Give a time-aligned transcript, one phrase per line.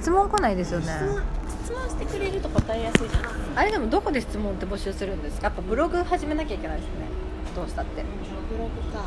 [0.00, 0.86] 質問来ないですよね。
[1.64, 3.30] 質問してくれると答えやすいじゃない？
[3.56, 5.48] あれでもどこで質問って募集するんですか？
[5.48, 6.92] やっぱブログ始めなきゃいけないですね。
[7.54, 8.02] どうしたって。
[8.50, 9.00] ブログか。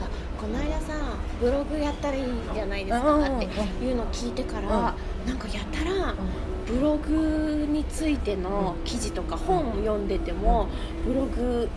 [0.00, 0.08] あ
[0.40, 0.92] この間さ
[1.40, 3.44] ブログやったらいいんじゃないですかって
[3.84, 4.68] いうのを聞いてから、
[5.26, 6.14] なんかやたら
[6.66, 10.68] ブログについての記事とか本を読んでても
[11.06, 11.68] ブログ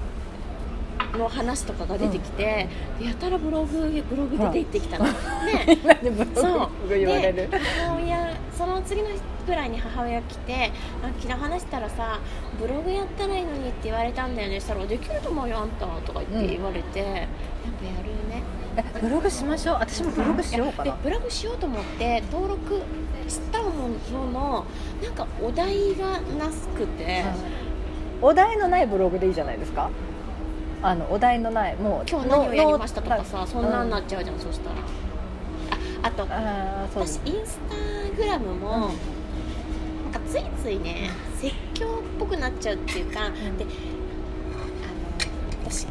[1.18, 2.68] の話とかが出てきて、
[3.00, 5.12] でやたらブログブログで出てきたの、ね
[5.86, 6.90] なんでブロそう。
[6.90, 7.36] グ言われる？
[7.50, 7.50] で
[8.68, 9.16] の次の日
[9.46, 10.72] ぐらいに母親来て
[11.04, 12.20] 「あ昨日話したらさ
[12.60, 14.60] ブログやったらいいのに」って言われたんだよね。
[14.60, 17.28] したら「できると思うよあんた」とか言って言われて、やっぱやる
[18.30, 18.44] ね。
[18.78, 19.76] えブログしましょう。
[19.80, 20.92] 私もブログしようかな。
[20.92, 22.82] でブログしようと思って登録
[23.28, 23.72] したも
[24.12, 24.66] のの
[25.04, 27.24] なんかお題がなすくて、
[28.22, 29.90] お題のないブログでいいじゃないですか。
[30.84, 34.76] あのお題のないもう今日何をやりましたとかさのそんなんなっちゃうじゃん、そしたら
[36.04, 36.24] ああと
[37.06, 37.76] 私インスタ
[38.16, 43.34] グラムも、なんかついついね説教っぽくなっちゃうっていうか、ん。
[43.58, 43.68] であ
[45.68, 45.86] の私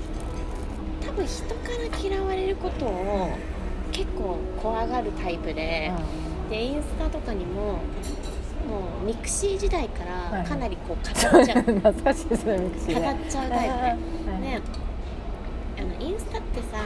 [1.00, 1.54] 多分人か
[1.92, 3.36] ら嫌われることを
[3.92, 5.92] 結構怖がるタイプで、
[6.50, 7.78] でインスタとかにもも
[9.02, 10.42] う mixi 時代かはいはい。
[10.42, 13.06] らかなりこう語っちゃう、 懐かしいですね mixi ね。
[13.06, 13.74] 語っちゃうタイプ
[14.26, 14.40] で、はい。
[14.40, 14.60] ね。
[15.78, 16.78] あのインスタってさ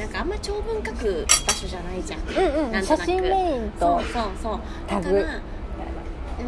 [0.00, 2.20] なんかあんま長文書く場所じゃないじゃん。
[2.20, 2.72] うんうん。
[2.72, 3.02] なんとなく。
[3.02, 4.60] 写真メインとそうそうそう。
[4.88, 5.40] だから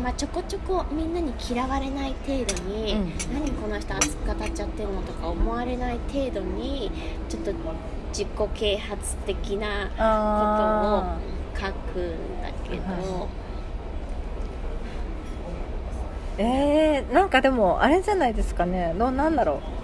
[0.03, 3.13] まあ、ちょこちょこみんなに嫌われない程度に、うん。
[3.35, 6.91] 何この人熱く語っちゃってるのとか思われない程度に
[7.29, 7.53] ちょっと
[8.09, 11.19] 自己啓発的なことをあ
[11.55, 18.95] 書くんだけど、はーえー、なんかでもあれじゃないですかね。
[18.99, 19.82] どうなんだろう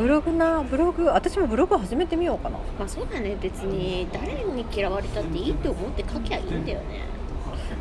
[0.00, 2.56] ブログなブログ私もブログ始めてみようかな。
[2.78, 3.36] まあそうだね。
[3.40, 7.02] 別に誰に嫌われたっていいって思って書きゃいいんだよね。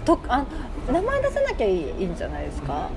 [0.04, 0.46] とあ
[0.92, 2.90] 名前出さなきゃいいんじゃないですか？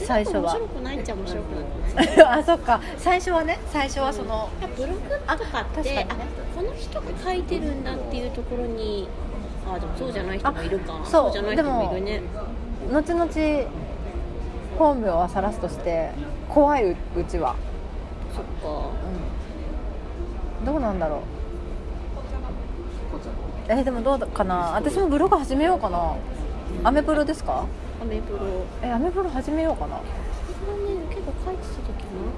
[0.00, 0.40] 最初は。
[0.40, 1.46] 面白くないっちゃ面白く
[1.94, 2.22] ない？
[2.40, 2.80] あそっか。
[2.96, 3.58] 最初はね。
[3.70, 6.06] 最初はその、ブログとかってあ確かにね。
[6.56, 9.08] この人が書いてるんだっていうところに
[9.72, 11.00] あでもそうじゃない人もいるか。
[11.00, 12.22] あそうじゃない人もいるね。
[12.92, 13.30] 後々
[14.78, 16.10] 本名は晒すとして
[16.48, 17.54] 怖いううちは、
[18.34, 18.90] そっか。
[20.64, 21.20] どうなんだろう。
[23.68, 24.72] えでもどうかな。
[24.74, 26.14] 私もブログ始めようかな。
[26.84, 27.66] アメプロですか？
[28.00, 28.40] アメブロ。
[28.82, 29.96] えアメプロ始めようかな。
[29.96, 30.02] ね
[31.10, 32.28] 結構書いてた時も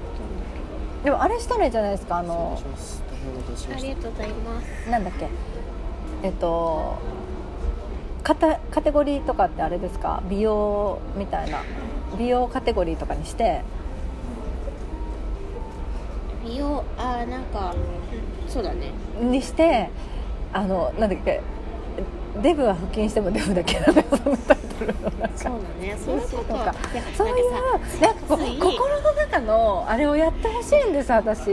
[1.01, 2.17] あっでもあれしたらいいじゃないですか。
[2.17, 2.77] あのたんだ
[3.67, 4.89] けどありがとうございます。
[4.89, 5.27] なんだっけ。
[6.23, 6.97] えっと
[8.23, 10.21] カタカテゴリーとかってあれですか？
[10.29, 11.61] 美容みたいな。
[12.17, 13.61] 美容カテゴリーとかにして
[16.49, 17.75] 美容あーなんか
[18.47, 18.91] そうだね。
[19.21, 19.89] にして
[20.51, 21.41] あのなんだっけ
[22.41, 25.95] デブは腹筋してもデブだけどねそのタイトルのなんかそうだね。
[26.03, 26.73] そういうことか。
[27.15, 31.49] そういうなんかこう心の中のあれをやってほしいんです私。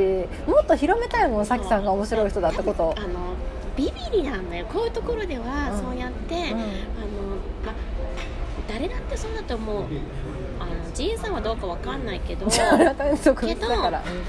[0.46, 2.94] もっと広めたいもんさきさんが面白い人だってこと。
[2.96, 3.34] あの
[3.76, 4.66] ビビりなんだよ。
[4.72, 6.56] こういうところではうんそうやって、あの
[7.66, 7.74] ま
[8.66, 9.84] 誰だってそうだと思う
[10.96, 13.36] ジンさんはどうかわかんないけど けど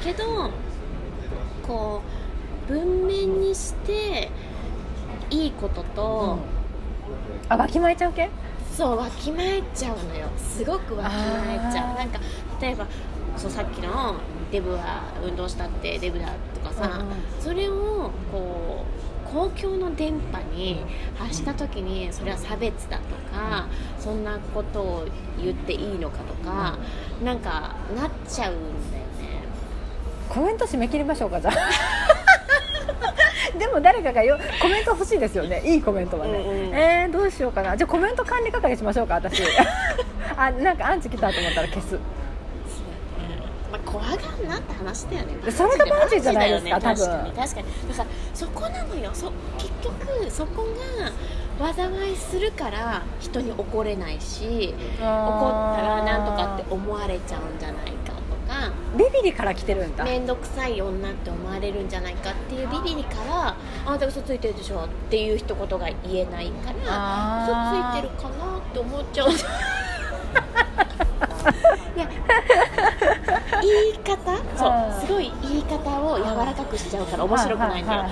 [0.03, 0.51] けど
[1.65, 2.01] こ
[2.69, 4.29] う文面にして
[5.29, 6.37] いいことと、
[7.47, 8.29] あわきまえちゃう系？
[8.75, 10.27] そうわきまえちゃうのよ。
[10.37, 11.95] すごくわきまえちゃう。
[11.95, 12.19] なんか
[12.59, 12.85] 例えば
[13.37, 14.15] そうさっきの
[14.51, 17.15] デブは運動したってデブだとかさ、うんうん。
[17.39, 20.83] それをこう公共の電波に
[21.17, 23.03] 発した時にそれは差別だと
[23.35, 23.67] か、
[23.99, 25.07] そんなことを
[25.41, 26.77] 言っていいのかとか、
[27.23, 29.07] なんかなっちゃうんだよね。
[30.29, 31.53] コメント締め切りましょうかじゃあ。
[33.57, 35.61] でも誰かがよコメント欲しいですよね。
[35.65, 36.75] いいコメントはね、うんうん。
[36.75, 37.75] えー、どうしようかな。
[37.75, 39.41] じゃあコメント管理係しましょうか私。
[40.37, 41.93] あなんかアンチ来たと思ったら消す。
[41.93, 42.01] まあ、
[43.89, 44.17] 怖がん
[44.47, 45.51] なって話だよね。
[45.51, 47.07] それがバンジーじゃないですかね多分。
[47.07, 47.31] 確かに。
[47.31, 47.87] 確かに。
[47.87, 49.09] でさそこなのよ。
[49.13, 50.65] そ結局そこ
[51.57, 58.71] が災いするから人に怒れないし怒ったらなんとかって思われちゃうんじゃないかとか。
[58.97, 60.03] ビビリから来てるんだ。
[60.03, 64.83] 面倒くさい女って思われるんじゃないかっていうビビりからあなた嘘ついてるでしょ。
[64.85, 67.53] っていう一言が言えないから嘘
[67.95, 69.29] ついてるかなって思っちゃう。
[71.95, 72.07] いや
[73.61, 74.37] 言い方？
[74.57, 75.05] そう。
[75.05, 78.03] すごい言い方を柔らかくしちゃうから面白くないんだよ。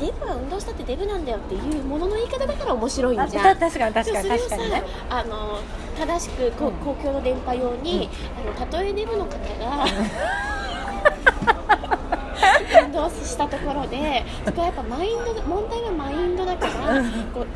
[0.00, 3.58] デブは運動したってデブなんだよっていうものの言い方だから面白いんあじゃん。
[3.58, 4.82] た確かに確かに確かにね。
[5.10, 5.58] あの
[5.98, 8.08] 正しく公共の電波用に、
[8.42, 9.84] あのたとえデブの方が
[12.82, 17.02] 運動したところでそこはやっぱマインド問題はマインドだから
[17.34, 17.46] こう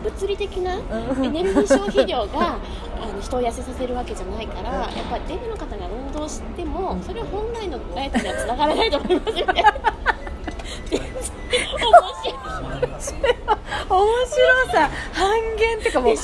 [0.00, 1.24] 物理的なうん。
[1.24, 2.56] エネルギー消費量が
[3.00, 9.64] あの人を痩せさせるわけじゃないからやっぱりデブの方が運動してもそれは本来のダイエットにはつながらないと思いますよね。
[10.88, 11.10] 面白
[12.30, 12.34] い。
[13.88, 14.90] 面白さ。
[15.12, 16.14] 半減ってかもう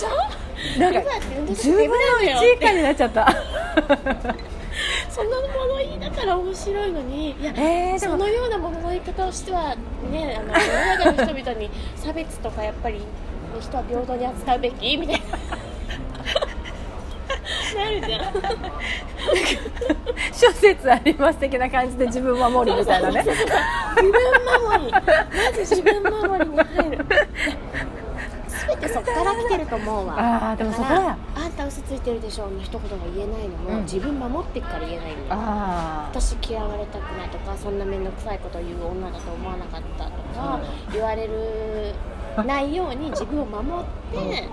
[0.79, 3.27] なんか今って運動して10分デのブなんだよ1以下になっちゃった。
[5.09, 9.77] そんな物言いだから面白いのにいや、えー、そのような物の言い方をしては
[10.11, 13.01] ねあの世の中の人々に差別とかやっぱり
[13.61, 14.97] 人は平等に扱うべき？
[14.97, 15.25] みたいな。
[17.85, 18.23] なるじゃん。
[20.33, 23.25] 諸説あります的な感じで自分守りみたいなね。
[23.25, 23.53] 自分
[24.71, 24.93] 守り。
[24.93, 25.01] ま
[25.53, 27.07] ず自分守りに入る。
[28.67, 30.15] 全てそこから来てると思うわ。
[30.17, 31.17] あーでもそこあ
[31.49, 33.83] んた嘘ついてるでしょの一言が言えないのも、うん。
[33.83, 35.37] 自分守ってっから言えないんだ
[36.11, 40.61] 私嫌われたくないとかそんな面倒くさいことを言う女だと思わなかったとか
[40.93, 41.95] 言われる
[42.43, 44.49] ないように自分を守って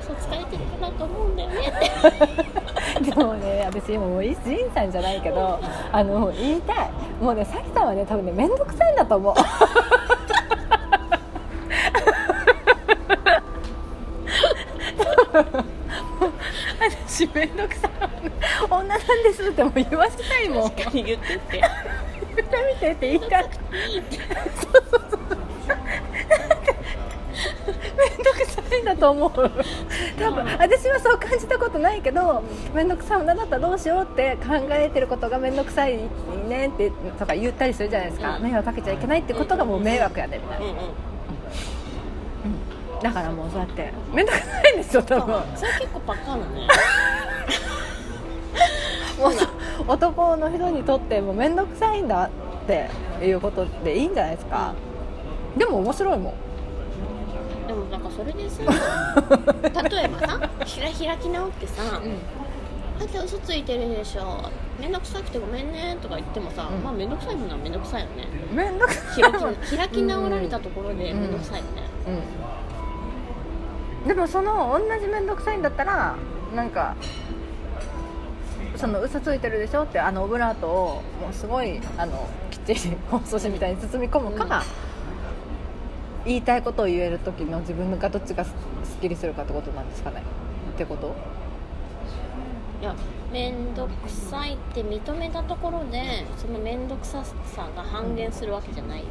[0.00, 1.90] 嘘つかれてるかなと思うんだよねって。
[2.96, 4.36] あ でもね私もうジン
[4.74, 5.58] さんじゃないけど
[5.90, 6.90] あの言いたい。
[7.20, 9.34] もうねさきさんはね多分ね面倒くさいんだと思う。
[17.06, 17.90] 私面倒くさい。
[18.70, 20.70] 女なんですってもう言わせたいもん。
[20.70, 21.60] 確かに言ってって。
[22.34, 23.44] 言ってみてって言いたい
[23.90, 24.18] いいって
[27.96, 29.30] 面倒くさいんだと思う。
[29.30, 32.42] 多分私はそう感じたことないけど
[32.74, 35.98] 面倒くさい女だったらどうしようって考えてることが面倒くさい
[36.48, 38.42] ねってとか言ったりするじゃないですか、うん。
[38.42, 40.76] 迷惑かけちゃいけないってことがもう迷惑やでみたいな、うんうん
[43.02, 43.92] だからもうそうやって。
[44.12, 45.34] 面倒くさいんですよ多分。
[45.34, 46.42] あそれ結構バカなね。
[49.18, 49.32] もう
[49.88, 52.30] 男の人にとっても面倒くさいんだっ
[52.68, 52.88] て
[53.20, 54.74] いうことでいいんじゃないですか。
[55.56, 56.34] でも面白いもん
[57.66, 58.62] でもなんかそれでさ
[59.90, 63.08] 例えばさひら開き直ってさ、あん。
[63.08, 64.48] た嘘ついてるでしょ
[64.80, 66.82] 面倒くさくてごめんねとか言ってもさ、うん。
[66.82, 68.28] まあ面倒くさいものは面倒くさいよね。
[68.52, 71.82] 面倒くさい開き開き直られたところで面倒くさいよね、
[74.02, 76.16] うん、でもその同じ面倒くさいんだったら
[76.54, 76.96] なんか
[78.76, 84.64] その嘘ついてるでしょってあのオブラートをもうすごいあのきっちり包装紙みたいに包み込むか、
[86.24, 88.50] 言いたいことを言える時の自分がどっちがす
[88.84, 90.22] すっきりするかってことなんですかね。
[90.74, 91.14] ってこと？
[92.80, 92.94] いや
[93.32, 97.34] 面倒くさいって認めたところでその面倒くささ
[97.76, 99.10] が半減するわけじゃないよね。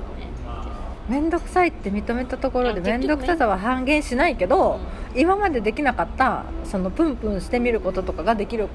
[1.09, 4.79] 面倒くさいって認めたところで面倒くささは半減しないけど、
[5.15, 8.67] 今までできなかったそのプンプンしてみることとかができる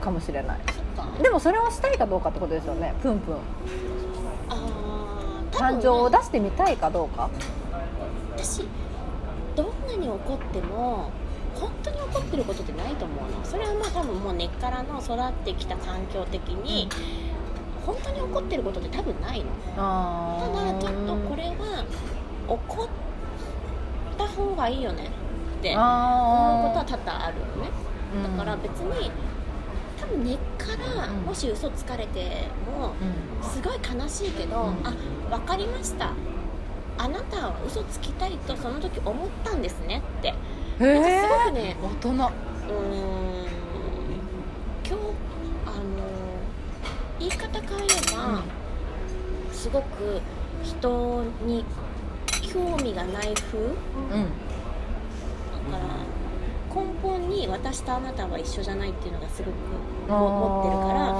[0.00, 0.60] かもしれない。
[1.22, 2.94] でもそれをしたいかどうかってことですよね。
[3.02, 3.36] プンプン。
[4.48, 7.30] あー多分感情を出してみたいかどうか
[8.42, 8.64] 私
[9.54, 11.10] どんなに怒っても
[11.54, 13.44] 本当に怒ってることってないと思うの。
[13.44, 16.88] それはまあ多分もう根っからの育ってきた環境的に、
[17.84, 19.46] 本当に怒ってることって多分ないの。
[19.76, 21.84] あただちょっとこれは
[22.48, 22.88] 怒っ
[24.16, 25.10] た方がいいよね
[25.58, 27.70] って思うことはあ多々あるよね。
[28.14, 29.10] ーだから別に
[30.00, 30.66] 多分根っか
[30.96, 31.22] らうん。
[31.22, 32.48] もし嘘つかれて
[32.78, 32.92] も
[33.42, 33.50] うん。
[33.50, 34.86] すごい悲しいけど、うん。
[34.86, 34.94] あ
[35.28, 36.12] 分かりました
[37.02, 40.28] あなたは嘘つきたいとその時思ったんですねって。
[40.28, 40.34] へ
[40.80, 42.10] なんかすえごくね大人。
[42.10, 42.20] うーん。
[44.86, 45.02] 今日
[45.64, 45.80] あの
[47.18, 48.42] 言い方変えれば、
[49.50, 50.20] すごく
[50.62, 51.64] 人に
[52.52, 53.58] 興味がない風。
[53.58, 53.74] うん。
[55.70, 59.54] だから根本に私とあなたは一緒じゃないっていうのがすごく
[60.16, 61.10] 思ってるから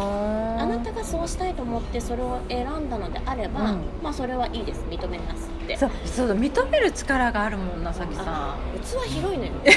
[0.62, 3.80] あなたがそうしたいと思ってそれを選んだのであれば、うん。
[4.02, 5.76] まあそれはいいです認めますって。
[5.76, 9.52] そうそうだ認める力があるもんなさきさあ器広いのよ。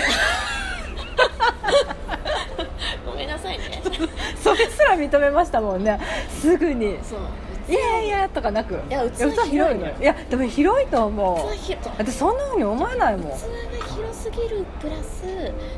[3.05, 3.65] ごめんなさいね。
[3.65, 3.69] ん
[4.37, 5.99] それすら認めましたもんね。
[6.29, 6.97] すぐに。
[7.03, 7.19] そう
[7.69, 8.81] いやいやとかなく。
[8.89, 9.93] いや器器広いのよ。
[10.01, 11.37] いやでも広いと思う。
[11.55, 11.91] 器広い。
[11.97, 13.31] 私そんなふうに思えないもん。
[13.31, 13.37] 器が
[13.95, 15.23] 広すぎるプラス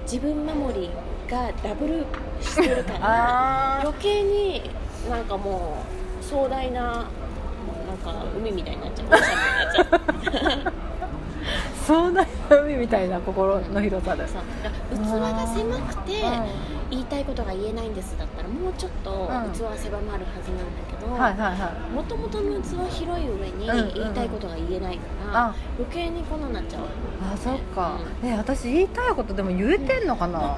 [0.03, 0.89] 自分守り
[1.29, 2.05] がダブル
[2.41, 2.99] してるから
[3.77, 4.69] あ余計に
[5.09, 5.77] なんかも
[6.21, 9.07] う壮大ななんか海みたいになっちゃう。
[11.85, 12.25] 壮大な
[12.63, 14.43] 海みたいな心の広さですそう。
[14.63, 16.45] だから器が狭くてうん。
[16.91, 19.51] 言いたいことが言えないんですだったらもうちょっとん。
[19.53, 21.07] 器は狭まるはずなんだけど、
[21.95, 23.93] もともとの器広い上にうんうんうん。
[23.93, 25.01] 言いたいことが言えないか
[25.31, 25.55] ら、あ。
[25.77, 26.81] 余計にこんなになっちゃう。
[27.33, 27.97] あそっか。
[28.23, 30.57] え私言いたいことでも言えてんのかな？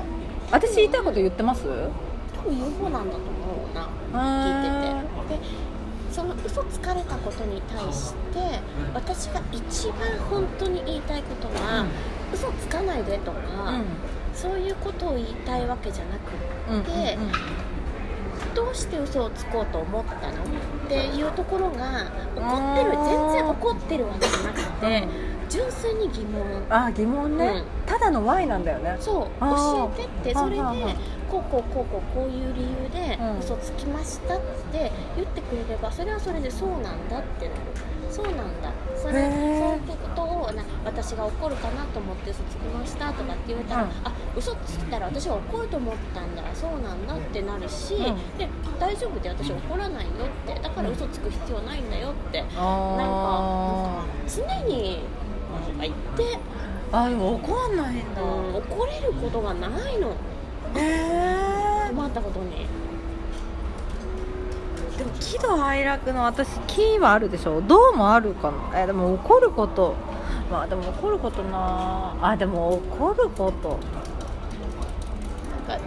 [0.52, 1.64] 私言いたいこと言ってます？
[1.64, 3.24] 多分言う方なんだと思
[3.72, 3.90] うな。
[4.14, 5.42] 聞いてて。
[5.42, 5.68] で
[6.12, 8.62] その嘘つかれたことに対して
[8.94, 9.98] 私が一番
[10.32, 11.86] 本当に言いたいことは、
[12.34, 13.38] 嘘つかないでとか、
[14.34, 16.32] そういうことを言いたいわけじゃなく
[16.82, 17.34] って、うんうんうん。
[18.56, 20.44] どうして嘘をつこうと思ったの？
[20.86, 25.08] っていうところが怒ってる全然怒ってるわけじゃなくて、
[25.50, 26.44] 純粋に疑問。
[26.70, 27.64] あ疑問ね、うん。
[27.86, 28.98] ただの Y なんだよね。
[29.00, 29.40] そう。
[29.40, 30.62] 教えてってそれで
[31.30, 33.40] こうこうこうこうこういう理由でうん。
[33.40, 37.62] 嘘つきましたって言ってくれればそれはそれでそうなんだってなる。
[38.10, 38.72] そうなんだ。
[38.96, 43.90] それそういうことをな私が怒るかなと思って嘘つきましたとかって言われたら、うん。
[44.04, 46.44] あ嘘ついたら私は怒ると思ったんだ。
[46.56, 48.38] そうなんだってなるし、うん。
[48.38, 48.48] で
[48.80, 50.60] 大丈夫で私怒らないよって。
[50.60, 52.44] だから嘘つく必要ないんだよって。
[52.56, 55.17] あ常になんか
[55.80, 56.40] 言って、ー
[56.92, 60.10] あでも怒んないんだ、うん、怒れることがないの。
[60.10, 60.14] へ
[60.76, 62.66] え困ったことに。
[64.98, 67.62] でも喜怒哀楽の私喜はあるでしょ。
[67.62, 68.82] どうもあるかな。
[68.82, 69.96] えでも怒ること。
[70.52, 72.16] まあでも怒ることな。
[72.22, 73.78] あでも怒ること。
[75.68, 75.86] なんか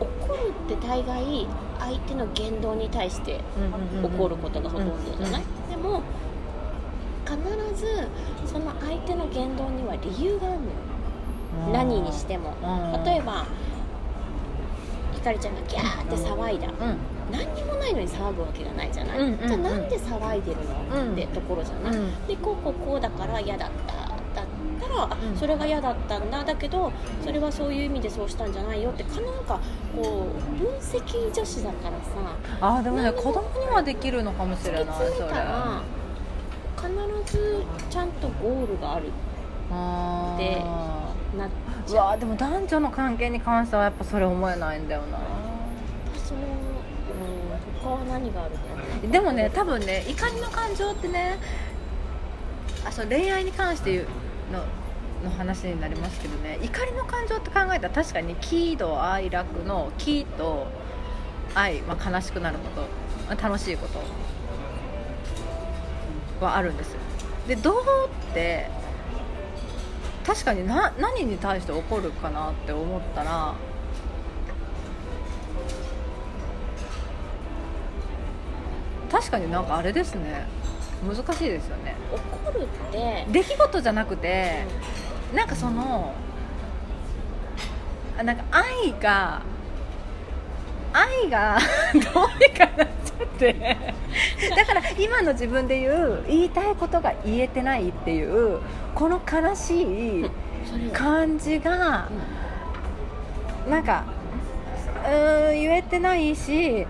[0.00, 1.46] 怒るって大概
[1.78, 3.40] 相手の言動に対して
[4.02, 6.02] 怒ることがほとんどじゃない、でも
[7.26, 7.36] 必
[7.80, 8.08] ず
[8.52, 10.70] その相手の言動には理由があるのよ。
[11.72, 12.54] 何にしても。
[13.04, 13.46] 例えば
[15.14, 16.68] ひかりちゃんがギャーって騒いだ。
[16.68, 16.96] うん。
[17.30, 19.48] 何にもないのに騒ぐわけがないじゃない、うんうんうん。
[19.48, 20.56] じゃあなんで騒いでる
[20.92, 21.12] の、うん。
[21.12, 22.26] ってところじゃない、うん。
[22.26, 23.94] でこうこうこうだから嫌だった。
[23.94, 24.46] だっ
[24.80, 25.36] たら、あうん。
[25.36, 26.44] それが嫌だったんだ。
[26.44, 26.92] だけど
[27.24, 29.60] それはそういう意味でそうしたんじゃないよってかなんか
[29.94, 31.96] こう分析女子だから
[32.60, 32.76] さ。
[32.78, 35.82] あでもね子供にはできるのかもしれない突き詰それめたら
[36.82, 39.06] 必ずちゃんとゴールがある
[39.70, 42.06] あでーなっうちゃう。
[42.08, 45.18] わでも男女の関係に関してはやっぱそれ思えないんだよな。
[46.24, 48.60] その、うん、他は何があるか
[49.06, 51.38] でもね多分ね怒りの感情ってね
[52.86, 54.06] あそう恋愛に関して言う
[54.52, 54.64] の
[55.24, 60.66] の話になりますけどね怒りの感情って考えたら確かに喜怒哀楽の喜と
[61.54, 62.80] 愛、まあ、悲しくなること。
[62.82, 62.86] ま
[63.28, 64.00] あ楽しいこと
[66.42, 66.98] はあるんですよ。
[67.48, 67.82] でどう
[68.30, 68.68] って
[70.26, 73.54] 確かにな何に対して怒るかなって思ったら
[79.10, 80.46] 確かになんかあれですね。
[81.06, 81.96] 難しいですよね。
[82.12, 84.64] 怒るって出来事じゃなくて
[85.34, 86.14] なんかその
[88.16, 89.42] あなんか愛が
[90.92, 91.58] 愛が
[91.92, 92.02] どう
[92.38, 93.76] にかなっちゃって。
[94.56, 98.58] だから今の自分で言う言いたいことが言えてないっていう
[98.94, 100.30] この悲しい
[100.92, 102.08] 感じが
[103.68, 104.04] なんか
[105.04, 106.86] うーん言えてないしい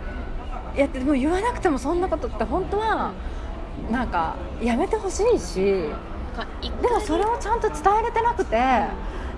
[0.77, 3.13] やでも言わなくてもそんなことって本当は
[3.91, 5.87] なんかやめてほしいし。
[6.33, 8.57] かでもそれをちゃんと伝えれてなくて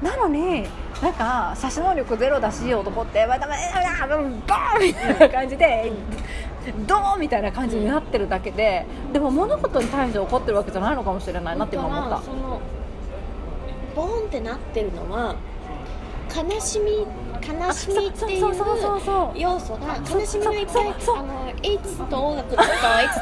[0.03, 0.67] なのに
[1.03, 4.35] なんか差し能力ゼロだし男ってまたまたドーン
[4.83, 5.93] みたいな感じで
[6.87, 12.23] ドーンみたいな感じになってるだけででも物事に対して怒ってるわけじゃないのかもしれないなって今思った。
[13.95, 15.37] ボーンってなってるのは
[16.35, 17.07] 悲しみ
[17.47, 18.49] 悲しみっていそ
[19.35, 22.67] う要素が悲しみがいっぱいそうそうあの H と音楽とい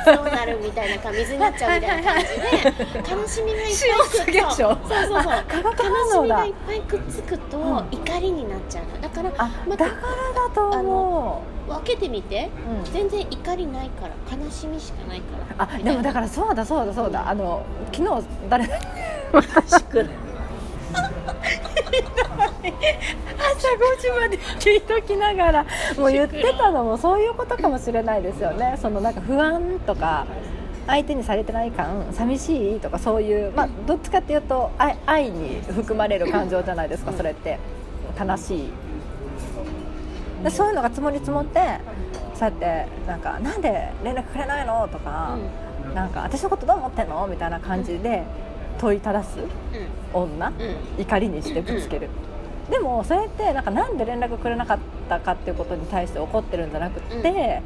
[0.04, 18.68] つどうなるみたいな感じ水になっちゃうみたいな感じで悲しみがいっぱい塩すげでしょそうそう悲しみがいっぱいくっつくとうん怒りになっちゃうのだからあまただからだと思分けてみてう、うん全然怒りないから悲しみしかないからあでもだからそうだそうだそうだあの昨日誰
[19.32, 20.06] 私く
[22.62, 25.66] 朝5時まで聞いときながら
[25.96, 28.78] もう言ってたのもそういうことかもしれないですよね。
[28.80, 30.26] そのなんか不安とか
[30.86, 37.58] 相手にされてない感寂しいとかそういう、まあ、どっちかっていうと愛愛に含まれる感情じゃないですかそれって。
[38.20, 38.70] 悲しい。
[40.44, 41.60] でそういうのが積もり積もって
[42.34, 45.38] そうやってなんかなんで連絡くれないのとか、
[45.94, 47.26] なんか私のことどう思ってんの？
[47.26, 48.24] みたいな感じで
[48.78, 49.38] 問いただす
[50.12, 50.52] 女、
[50.98, 52.08] 怒りにしてぶつける、
[52.72, 57.62] でもそれってなんかなんで連絡くれなかったかっていうことに対して怒ってるんじゃなくって、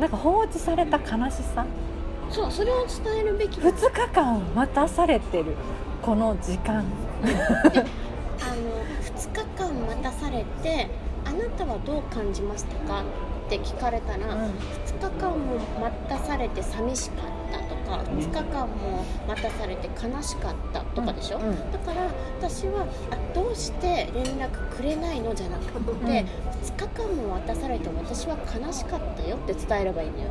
[0.00, 1.66] なんか放置された悲しさ。
[2.30, 5.54] そうそれを伝えるべき2日間待たされてる。
[6.00, 6.78] この時間。
[6.80, 6.84] あの
[9.02, 10.88] 2日間待たされて
[11.26, 13.02] あなたはどう感じましたか？
[13.46, 14.40] って聞かれたら、うん。
[14.40, 14.54] 2
[14.98, 15.36] 日間も
[15.80, 21.48] 待たされて寂しかったとか2日間も待たされて悲しかったとかでしょ、うん。
[21.48, 22.02] うんだから
[22.40, 26.26] 私はあどうして連絡くれないのじゃなくて、ん。
[26.26, 26.26] 2
[26.76, 30.30] 日間も待たされて私は悲しかったよって伝えればいいのよ。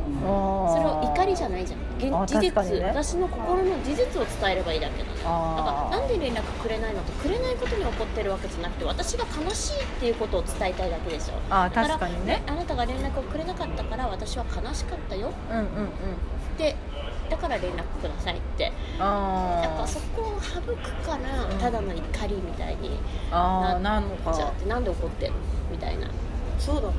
[0.68, 1.80] そそれを怒りじゃないじゃん。
[2.26, 2.84] 事実、ね。
[2.84, 5.16] 私の心の事実を伝えればいいだけなの。
[5.16, 11.34] よだあからなんで連絡くれないのとくれないことに怒ってるわけじゃなくて私が悲しいっていうことを伝えたいだけでしょ。
[11.50, 12.42] あ確かにね。
[12.46, 15.30] あなたが連絡をくれなかったから私は悲しかったよ。
[15.50, 15.66] うんうんうん
[17.34, 18.72] っから連絡くださいって。
[18.98, 21.58] あやっぱそこを省くからうん。
[21.58, 22.98] ただの怒りみたいに
[23.30, 25.38] なのかじゃあってなんで怒ってるの？
[25.70, 26.08] みたいな。
[26.58, 26.94] そうだな。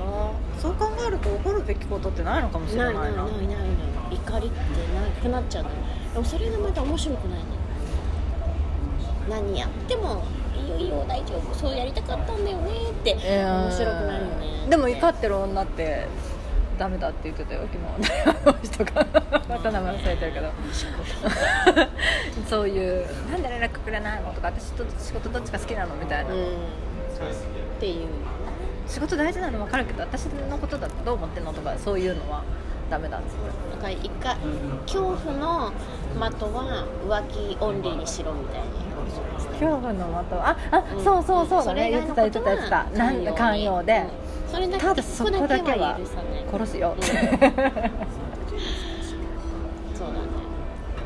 [0.60, 3.00] そう考えると怒るべきことってないのかもしれなな。
[3.00, 4.16] ないいないないないない。
[4.16, 4.58] 怒りって
[4.96, 5.76] なくなっちゃうのよ。
[6.14, 7.46] でもそれがまた面白くないの
[9.30, 10.24] 何やっても
[10.56, 11.54] いいよいいよ大丈夫。
[11.54, 16.08] そうやりたかったんだよねって面白くないよねでも怒ってる女って
[16.78, 17.62] ダメだって言ってたよ。
[17.62, 18.12] 昨日。
[18.26, 19.06] あの人が。
[19.50, 20.50] また名前忘れてるけど。
[22.48, 26.40] そういう「なんで連絡くれないの?」とか「私と仕事どっちが好きなの?」みたいな、うん。
[26.40, 26.46] っ
[27.80, 28.08] ていう。
[28.88, 32.42] 仕事大事なの分かるけど私のことだとどう思ってんのとかそういうのは
[32.90, 33.76] ダメだっつって。
[33.76, 34.38] だから一回
[34.86, 35.72] 恐怖の
[36.14, 38.68] 的は浮気オンリーにしろみたいに
[39.60, 41.04] 恐怖の的ああ、うん。
[41.04, 41.90] そうそうそうだね。
[41.90, 42.84] 以言ってた言ってた言ってた。
[42.98, 46.00] なんだ寛容で、うんそれだけただそこだけは
[46.52, 46.96] 殺すよ。
[46.98, 47.48] って、そうだね。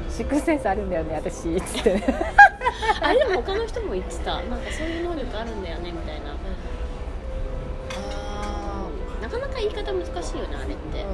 [0.10, 2.04] シックスセンスあるんだよね私つって。
[3.02, 4.36] あれでも他の人も言ってた。
[4.36, 6.32] なんかそういう能力あるんだよねみたいな。
[9.22, 11.06] なかなか言い方難しいよねあれって、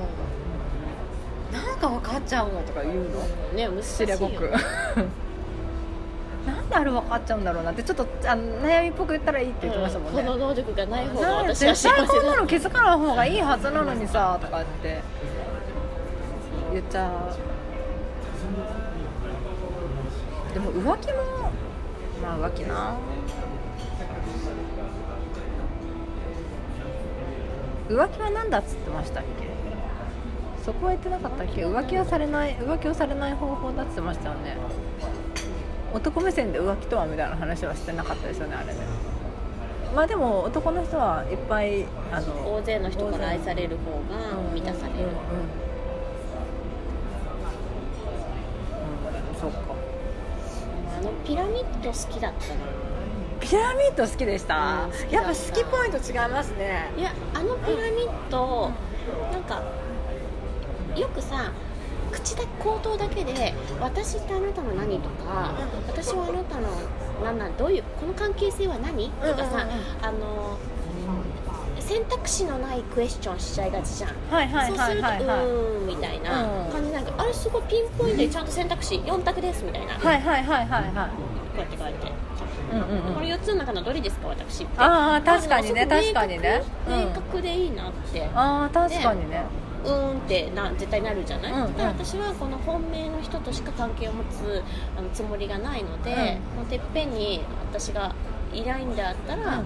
[1.52, 3.20] なんか分かっちゃうのとか言うの？
[3.54, 4.52] ね難しいよ知れぼく
[6.68, 15.02] なんであれ分かっちゃうんだろうなってちょっとあの悩みっぽく言ったらいいって言ってましたもんね、この能力がない方が私は絶対こんなだの気づかない方がいいはずなのにさとかって
[16.74, 17.10] 言っちゃ
[20.52, 21.52] うでも浮気も
[22.22, 22.96] まあ浮気な
[27.90, 29.48] 浮気は何だっつってましたっけ
[30.64, 34.58] そこは言ってなかったっけ浮気はされない浮気をされない方法だって言ってましたよね
[35.94, 38.80] 男目線で浮気とはみたいな話はしてなかったですよねあれね。
[39.96, 45.12] まあでも男の人はいっぱいあの大勢の人から愛される方が満たされる、うんうんうん。
[45.12, 45.14] う
[49.38, 49.40] ん。
[49.40, 49.58] そっか。
[51.00, 52.56] あのピラミッド好きだったな。
[53.40, 56.92] ピラミッド好きでした、うんやっぱ好きポイント違いますね。
[56.98, 58.72] いやあのピラミッド、
[59.32, 59.62] なんか
[60.96, 61.52] よくさ
[62.24, 65.52] 口だ口頭だけで「私ってあなたの何?」とか
[65.88, 66.68] 「私はあなたの
[67.24, 69.64] 何なんどういうこの関係性は何?」とかさ、うんうんうん。
[70.02, 70.58] あの
[71.80, 74.10] 選択肢のないクエスチョンしちゃいがちじゃん。
[74.30, 75.24] はいはいそうすると、はいはい。
[75.24, 76.72] うはいーんみたいなうん。
[76.72, 80.82] 感じなんか、あれすごいピンポイントでちゃんと選択肢4択ですみたいな、こはいはいはいはい。
[80.94, 81.10] は
[81.56, 82.12] うやって書いて、い
[82.74, 83.14] うんうんうん。
[83.14, 84.74] これ4つの中のどれですか私って。
[84.78, 86.62] ああ確かにね確かにね。
[86.90, 89.46] 明確でいいなって、ああ確かにね
[89.88, 91.72] うーんってな絶対なるじゃない、うんうん。
[91.74, 94.62] だから私はこの本命の人としか関係を持つ
[94.98, 96.58] あのつもりがないので、うん。
[96.58, 98.14] もうてっぺんに私が
[98.54, 99.66] いないんだったら、うん。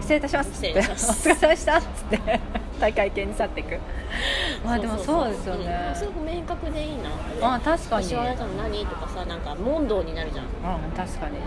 [0.00, 1.28] 失礼いたします失礼いたします。
[1.28, 2.40] お疲れ様でしたっつって。
[2.80, 3.78] 大会系に去っていく。
[4.64, 5.86] まあでもそうですよね。
[5.90, 5.94] うん。
[5.94, 6.96] すごく明確でいい
[7.40, 8.06] なあ確かに。
[8.06, 8.86] 私はあなたの何？
[8.86, 10.46] とかさなんか問答になるじゃん。
[10.46, 11.38] うん確かに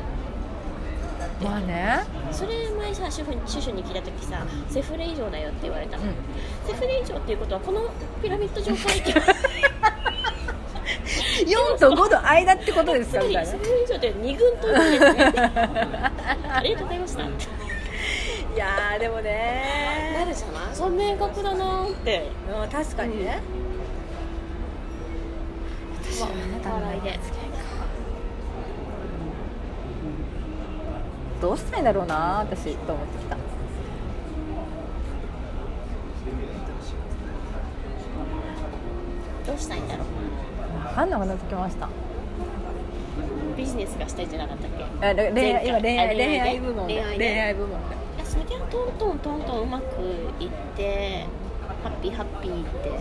[1.44, 2.04] まあね。
[2.32, 6.14] それ前さ主婦に主婦に聞いた時さセフレ以上だよって言われたの、うん。
[6.66, 7.90] セフレ以上っていうことはこの
[8.22, 9.14] ピラミッド上からいけ
[11.46, 13.52] 4と5の間ってことですかみたいな。
[13.52, 15.34] セフレ以上って二軍ということですね
[16.50, 17.30] ありがとうございましたい
[18.58, 23.40] やーでもなねるじゃないそう明確だなーってうん確かにね、
[26.02, 27.20] 私はあなたの笑いで
[31.48, 33.38] どうしたいんだろうな私と思ってきた。
[39.46, 40.08] どうしたいんだろう。
[40.90, 41.88] 分かんなくなってきました？
[43.56, 45.32] ビジネスがしたいんじゃなかったっけ？
[45.32, 47.02] 恋愛今恋愛あ恋愛部門で。
[47.16, 47.96] 恋愛部門で。
[47.96, 49.86] いやそりゃトントントントンうまく
[50.42, 51.26] いって
[51.82, 52.92] ハッピーハッピーって。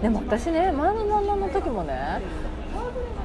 [0.00, 2.22] でも私ね前の旦那の時もね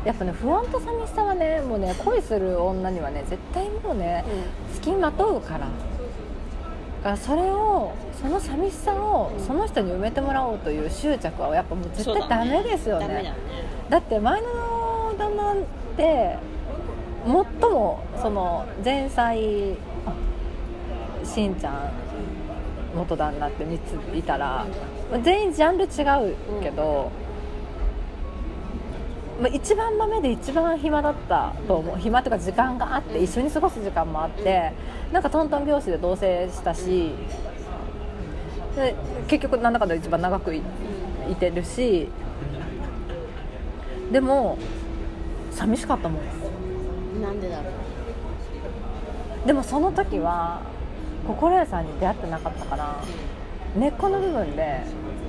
[0.06, 4.24] やっぱね不安と寂しさはねもうね恋する女にはね絶対もうね
[4.74, 5.60] 付きまとうから。
[5.60, 13.08] だからそれをその寂しさをその人に埋めてもらおうという執着はやっぱもう絶対ダメですよね。
[13.08, 13.36] ダメだね。
[13.90, 14.48] だって前の
[15.18, 15.56] 旦那っ
[15.96, 16.38] て
[17.26, 17.34] 最
[17.72, 19.34] もその前妻あ
[21.24, 21.92] しんちゃん
[22.96, 23.80] 元旦那って3
[24.14, 24.66] ついたら
[25.24, 25.88] 全員ジャンル違
[26.32, 27.12] うけど、
[29.40, 31.98] まあ、一番豆で一番暇だったと思う。
[31.98, 34.74] 暇というか時間があって一緒に過ごす時間もあって
[35.14, 37.14] なんかトントン拍子で同棲したし
[38.76, 38.96] で
[39.28, 40.62] 結局なんだかんだ一番長くい
[41.30, 42.10] いてるし
[44.12, 44.58] でも
[45.52, 47.22] 寂しかったもん。
[47.22, 47.70] なんでだろ
[49.46, 49.48] う。
[49.48, 50.62] でもその時は
[51.26, 53.02] 心屋さんに出会ってなかったから
[53.76, 54.82] 根っこの部分で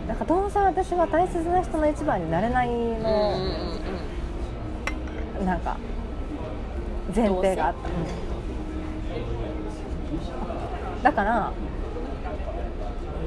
[0.09, 3.90] なんかどうせ私は大切な人の一番になれないの、うん
[5.45, 5.77] なんか
[7.15, 7.93] 前提があった、う
[11.01, 11.03] ん。
[11.03, 11.53] だから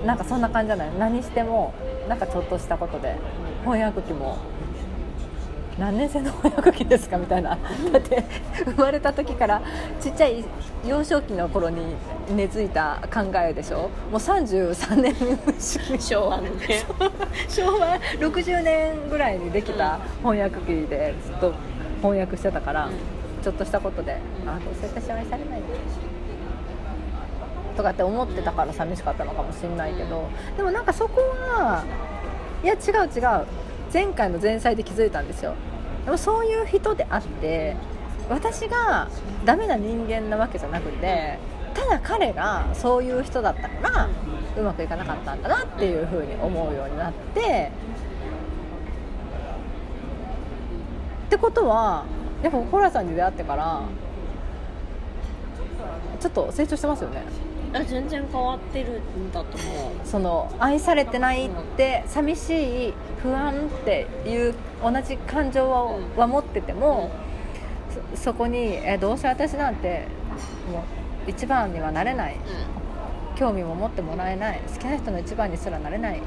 [0.05, 1.73] なんかそんな感じじゃない何しても
[2.07, 3.15] なんかちょっとしたことで
[3.63, 4.37] 翻訳機も
[5.79, 7.57] 何年生の翻訳機ですかみたいな。
[7.91, 8.23] だって
[8.65, 9.61] 生まれた時から
[9.99, 10.43] ちっちゃい
[10.85, 11.95] 幼少期の頃に
[12.35, 13.77] 根付いた考えでしょ。
[13.79, 15.15] もう33年
[15.59, 16.83] 式昭和のね
[17.49, 21.53] 昭和60年ぐらいにできた翻訳機でずっと
[22.03, 22.93] 翻訳してたから、うん。
[23.41, 24.49] ちょっとしたことで、うん。
[24.49, 25.61] あどうせ私は愛されない。
[27.75, 31.83] とかって思ってたから寂しかったのかもしれないけど、でもなんかそこは
[32.61, 33.45] いや違う違う。
[33.91, 35.55] 前回の前菜で気づいたんですよ。
[36.05, 37.75] でもそういう人であって
[38.29, 39.07] 私が
[39.45, 41.37] ダメな人間なわけじゃなくて
[41.73, 44.09] ただ彼がそういう人だったから
[44.57, 47.71] うまくいかなかったんだなっていうふうに思うようになって
[51.33, 52.05] ってことは
[52.43, 53.81] やっぱコラさんに出会ってから
[56.19, 57.23] ちょっと成長してますよね。
[57.73, 60.07] あ全然変わってるんだと思う。
[60.07, 62.93] その愛されてないって寂しい
[63.23, 67.09] 不安っていう同じ感情は,、うんは持ってても、
[68.15, 70.05] そそこにえどうせ私なんて
[70.71, 70.85] も
[71.27, 72.37] う一番にはなれない。
[73.35, 74.61] 興味も持ってもらえない。
[74.71, 76.21] 好きな人の一番にすらなれない。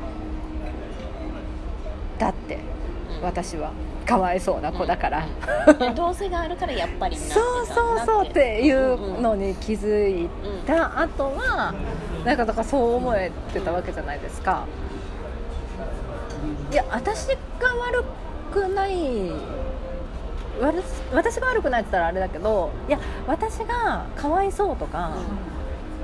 [2.18, 2.58] だって
[3.18, 3.22] うん。
[3.22, 3.70] 私は
[4.06, 5.26] かわいそうな子だから、
[5.78, 10.28] でどうせがあるからやっぱりそうそうそうっていうのにに気づい
[10.66, 11.74] た後は
[12.24, 14.66] なんかだからそう思えてたわけじゃないですか。
[16.72, 17.34] いや私が
[17.76, 18.04] 悪
[18.52, 19.30] くない
[20.60, 25.12] 悪私が悪くないって言ったらあれだけどいや私がかわいそうとか、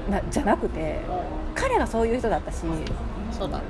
[0.08, 1.00] なじゃなくて
[1.54, 2.58] 彼がそういう人だったし。
[3.32, 3.62] そうだね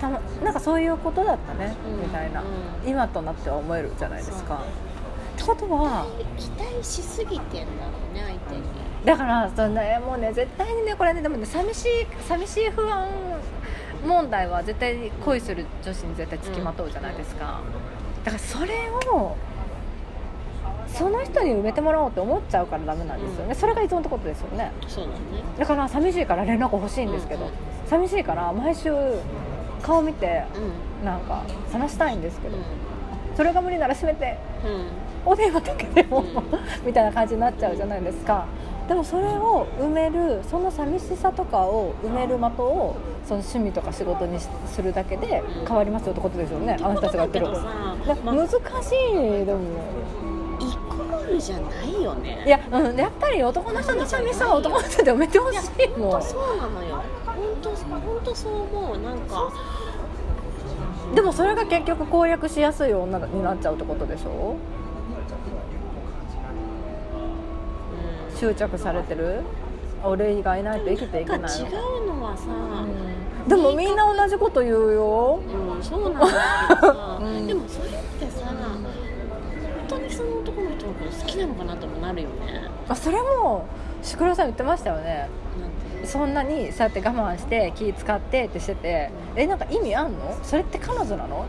[0.00, 2.02] たまなんかそういうことだったね、うん。
[2.02, 2.44] みたいな、う
[2.86, 2.88] ん。
[2.88, 4.56] 今となっては思えるじゃないですか。
[4.56, 8.62] ってことは期待しすぎてんだろうね相手に。
[9.04, 13.08] だからそんなもうね絶対にねこれねでもね寂しい寂しい不安
[14.04, 17.60] 問題は絶対に恋する女子に絶対つきまとうじゃないですか、
[18.24, 19.36] だからそれを
[20.88, 24.72] その人に埋めてもらおうって思っちゃうからダメなんですよね、それが依存ってことですよね。
[24.88, 25.16] そうだね。
[25.58, 27.54] だから寂しいから連絡欲しいんですけど、うんうん。
[27.86, 28.90] 寂しいから毎週
[29.80, 30.44] 顔見て
[31.00, 31.04] うん。
[31.04, 32.60] なんか話したいんですけど、う
[33.36, 34.86] それが無理ならせめてんうん。
[35.24, 36.26] お電話だけでも、うん。
[36.84, 38.44] みたいな感じになっちゃうじゃないですか。
[38.88, 45.66] でもそれを埋めるその寂しさとかを埋める的をその趣味とか仕事にしするだけでうん。
[45.66, 47.46] 変わりますよってことですよね、あの人たちがやってる。
[47.46, 48.52] 難し
[49.42, 49.60] いでも。
[50.60, 52.42] イコールじゃないよね。
[52.46, 56.22] いや、うん、やっぱり男の人の寂しさは男の人で埋めてほしいもん。
[56.22, 57.02] そうなのよ
[57.40, 59.52] 本当本当そう思うなんか。
[61.14, 64.56] でもそれが結局攻略しやすい女になっちゃうってことでしょ？
[68.30, 68.38] うん。
[68.38, 69.42] 執着されてる？
[70.04, 71.46] 俺以外いないと生きていけないの？
[71.46, 72.44] うのはさ、
[73.48, 75.40] でもみんな同じこと言うよ。
[75.42, 76.26] うん、そうなんだ
[76.68, 77.46] けどさ、うん。
[77.46, 78.84] でもそれってさ本
[79.88, 82.70] 当にその男の人のこと好きなのかなともなるよね。
[82.88, 83.66] あそれも
[84.02, 85.28] 宿郎さん言ってましたよね
[86.04, 90.38] そんなにそうやって我慢して気使ってってしててえなんか意味あんの？
[90.42, 91.44] それって彼女なの？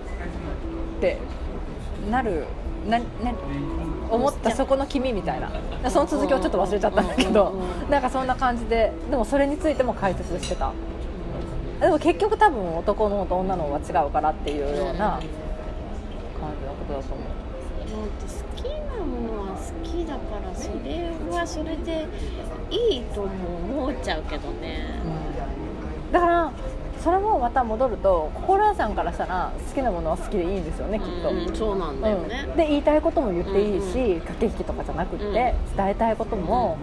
[0.97, 1.17] って
[2.09, 2.45] なる
[2.87, 3.05] なな
[4.09, 5.51] 思ったそこの君みたいな。
[5.89, 7.53] その続きをちょっと忘れちゃったんだけど
[7.89, 10.71] なんかそんな感じででもそれについても解説してた。
[11.79, 15.19] でも結局多分男のと女のは違うからっていうような
[16.39, 17.40] 感じのことだと思う。
[20.05, 22.07] のは好きだからそれはそれで
[22.69, 24.99] いいとも思っちゃうけどね、
[26.11, 26.51] だから
[26.99, 32.57] それもまた戻ると心屋さんからしたら好きなものは好きでいいんですよねきっと、うんそうなんだよね、うん。
[32.57, 35.33] で言いたいことも言っていいし、うん駆け引きとかじゃなくって、うん。
[35.33, 36.77] 伝えたいことも、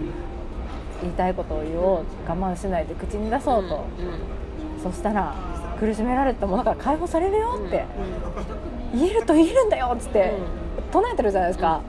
[1.00, 3.84] 言いたいことを言おう我慢しないで口に出そうと、
[4.82, 5.34] そしたら
[5.78, 7.84] 苦しめられたものから解放されるようんって、
[8.92, 10.32] 言えると言えるんだよっつって、
[10.80, 11.80] う唱えてるじゃないですか、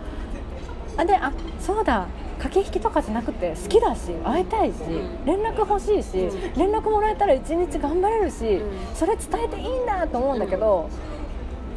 [1.00, 2.08] あであそうだ。
[2.40, 5.26] 駆け引きとかじゃなくて好きだし会いたいし、うん。
[5.26, 6.54] 連絡欲しいし、うん。
[6.56, 8.96] 連絡もらえたら一日頑張れるし、うん。
[8.96, 10.90] それ伝えていいんだと思うんだけど、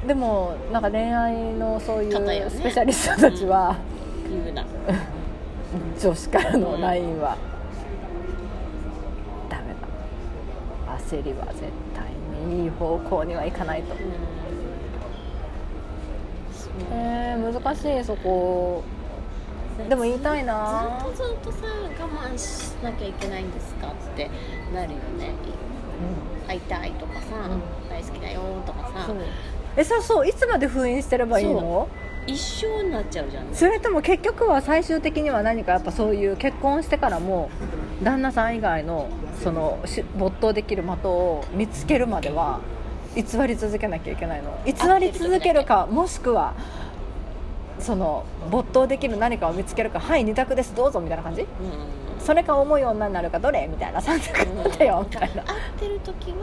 [0.07, 3.77] でもなんか恋愛のそういうスペシャリストたちは、
[6.01, 7.37] 女子 からの LINE は、
[9.49, 10.99] ダメだ。
[10.99, 11.63] 焦りは絶
[11.95, 13.95] 対にいい方向にはいかないと、
[16.93, 18.83] えー、難しいそこ
[19.89, 21.01] でも言いたいな。
[21.01, 21.59] ずっとずっとさ
[22.01, 24.31] 我慢しなきゃいけないんですかって
[24.75, 25.33] なるよね。
[26.47, 27.89] 会いたいとかさ、うん。
[27.89, 29.09] 大好きだよとかさ。
[29.77, 31.89] えそうそういつまで封印してればいいの？
[32.27, 33.47] 一生になっちゃうじゃん。
[33.53, 37.51] それとも結局は最終的には何かやっぱそういう結婚してからも
[38.03, 39.09] 旦那さん以外の
[39.43, 42.61] そのし没頭できる的を見つけるまでは
[43.17, 44.57] 偽り続けなきゃいけないの？
[44.65, 46.55] 偽り続けるかもしくは
[47.83, 51.43] その没頭できる何かを見つけるかはい二択ですどうぞみたいな感じ？
[51.43, 51.49] うん。
[52.21, 55.43] それか重い女になるかどれみたいな3択だよみたいな。
[55.43, 56.37] 会ってる時は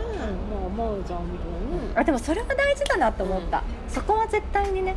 [0.51, 4.95] もう思う存分、あでもそれは大事だなと思った、そこは絶対にね。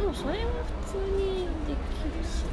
[0.00, 0.50] でもそれは
[0.86, 1.76] 普通にでき
[2.18, 2.44] るし。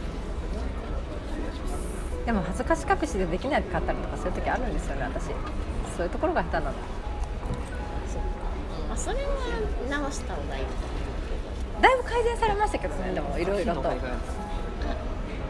[2.27, 5.25] でも恥ずかし隠しでできなかったりとかそういう時あるんですよね私。
[5.97, 6.77] そういうところが下手なの
[8.07, 8.21] そう
[8.88, 9.23] まあそれは
[9.89, 10.65] 直した方がいい
[11.81, 13.81] だいぶ改善されましたけどねでもいろいろと。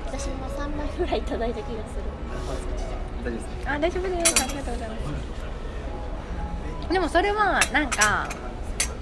[0.05, 2.03] 私も3枚ぐらいいただいた気がする。
[3.23, 3.45] 大丈夫です。
[3.65, 4.43] あ大丈夫です。
[4.43, 4.95] ありがとうございま
[6.87, 6.93] す。
[6.93, 8.27] でもそれはなんか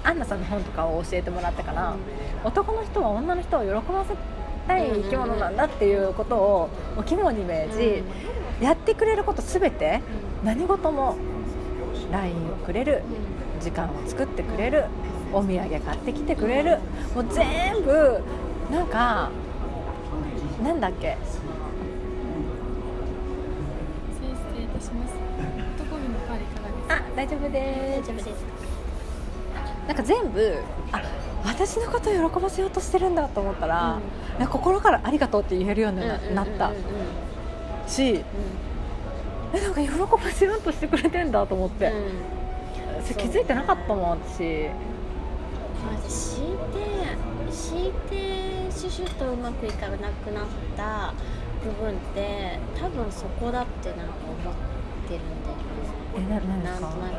[0.04, 1.94] アンナさんの本とかを教えてもらってから、
[2.44, 4.14] 男の人は女の人を喜ばせ
[4.66, 8.04] たい生き物なんだっていうことをお肝に銘じ、
[8.64, 10.00] やってくれること全て
[10.44, 11.16] 何事も
[12.12, 13.02] LINE をくれる
[13.60, 14.84] 時間を作ってくれる
[15.32, 16.78] お土産買ってきてくれる。
[17.14, 18.20] もう全部
[18.70, 19.30] なんか
[20.62, 21.16] なんだっけ。
[24.80, 24.90] 失。
[26.88, 28.08] あ大丈夫大です。
[28.08, 28.44] 丈夫です。
[29.86, 30.58] なんか全部
[30.92, 31.02] あ
[31.44, 33.98] 私のことを喜ばせようとしてるんだと思ったら、
[34.38, 36.82] なんか心からありがとうって言えるようにな,、なったうんうん
[39.52, 39.74] なん。
[39.74, 39.88] か喜
[40.24, 43.04] ばせようとしてくれてんだと思って、うん。
[43.04, 44.68] それ気づいてなかったもん私
[45.84, 51.14] まず敷いて敷いてシュシュッとうまくいかなくなった
[51.64, 54.54] 部分って多分そこだってなんか思っ
[55.08, 55.62] てるんだよね。
[56.16, 56.88] えななんですか？
[56.88, 57.14] なんとなく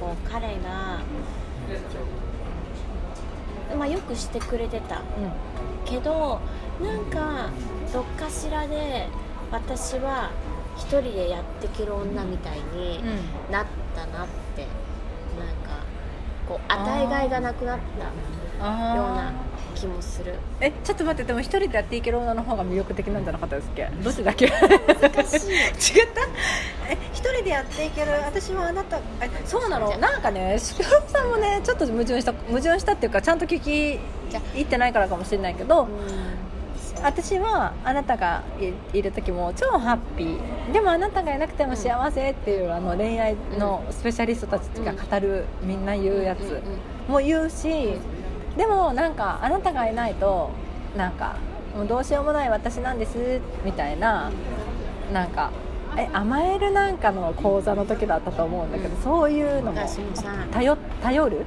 [0.00, 1.00] こう彼が、
[3.76, 5.02] まあ、よくしてくれてた。
[5.84, 6.40] けど
[6.82, 7.50] なんか
[7.92, 9.08] どっかしらで
[9.50, 10.30] 私は
[10.76, 13.18] 一人でやってける女みたいにうん、うん
[13.50, 14.62] なったなって。
[14.62, 14.83] なんか
[16.48, 17.78] こう与えがいがなくなっ
[18.58, 18.64] た
[18.96, 19.32] ような
[19.74, 20.34] 気もする。
[20.60, 23.86] えちょっと待ってでも一人でやっていける女の方が魅力的なんじゃなかったですっけ？
[24.02, 24.44] どっちだっけ？
[24.46, 24.60] 違った？
[26.88, 29.96] え一人でやっていける私はあなたえそうなの？
[29.98, 33.98] なんかねしくろさんもねちょっと矛盾した矛盾したっていうかちゃんと聞き
[34.54, 35.88] 入ってないからかもしれないけどうん
[37.04, 40.72] 私はあなたがいいる時も超ハッピー。
[40.72, 46.62] でもあなたがいなくても幸せっていう、あの恋愛のスペシャリストたちが語る、みんな言うやつ、
[47.06, 47.98] も言うし
[48.56, 50.48] でもなんかあなたがいないと
[50.96, 51.36] なんか
[51.76, 54.30] もうどうしようもない私なんですみたいな
[55.12, 55.50] なんか
[55.98, 59.02] え甘えるなんかの講座の時だったと思うんだけど、うん。
[59.02, 59.80] そういうのも
[60.52, 61.44] 頼頼る？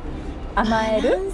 [0.54, 1.32] 甘える？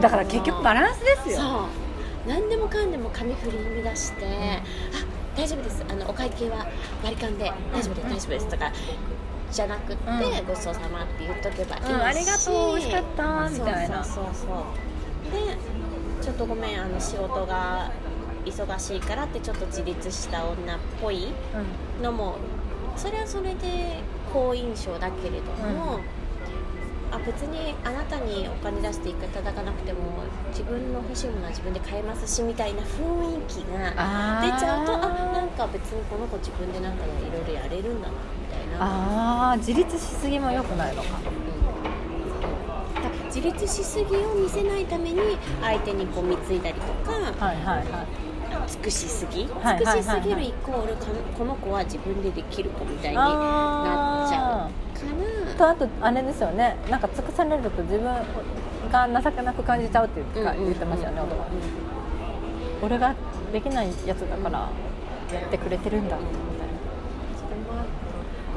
[0.00, 1.38] だから結局バランスですよ。
[1.38, 1.83] そう
[2.26, 5.84] 何でもかんでも紙振り乱して、あ大丈夫です。
[5.88, 6.66] あのお会計は
[7.02, 8.08] 割り勘で大丈夫です。
[8.08, 8.48] 大丈夫です。
[8.48, 8.72] とか
[9.50, 10.46] じゃなくって、うん。
[10.46, 12.76] ごちそうさまって言っとけばいいし、うんありがとう。
[12.76, 13.50] 美味しかった。
[13.50, 14.04] みたいな。
[14.04, 15.48] そうそうそうそう。
[15.48, 15.56] で
[16.22, 17.90] ちょっとごめんあの仕事が
[18.46, 21.28] 忙しいからってちょっと自立した女っぽい
[22.02, 22.36] のも
[22.96, 26.00] それはそれで好印象だけれども、
[27.14, 30.00] あ別にあなたにお金出していただかなくても
[30.50, 33.90] 自分の欲しいものは自分で買えますしみたいな雰囲気が
[34.42, 34.98] 出ちゃうとあ
[35.32, 38.18] なんか別にこの子自分でなんかいろいろやれるんだなみ
[38.52, 38.84] たいな。
[38.84, 41.08] ああ自立しすぎも良くないのか。
[41.18, 41.54] うん。
[43.26, 45.20] 自立しすぎを見せないために
[45.60, 48.24] 相手にこう貢いだりとかはいはいはい。
[48.68, 56.76] 尽くしすぎ尽くしすぎるイコールかこの子は自分でできる子みたいになっちゃうからとあとあれですよね。
[56.90, 58.04] なんか尽くされると自分
[58.90, 61.46] が情けなく感じちゃうって言って,、言ってましたよね男は。
[62.82, 63.14] 俺が
[63.52, 64.68] できないやつだから
[65.32, 66.24] やってくれてるんだみ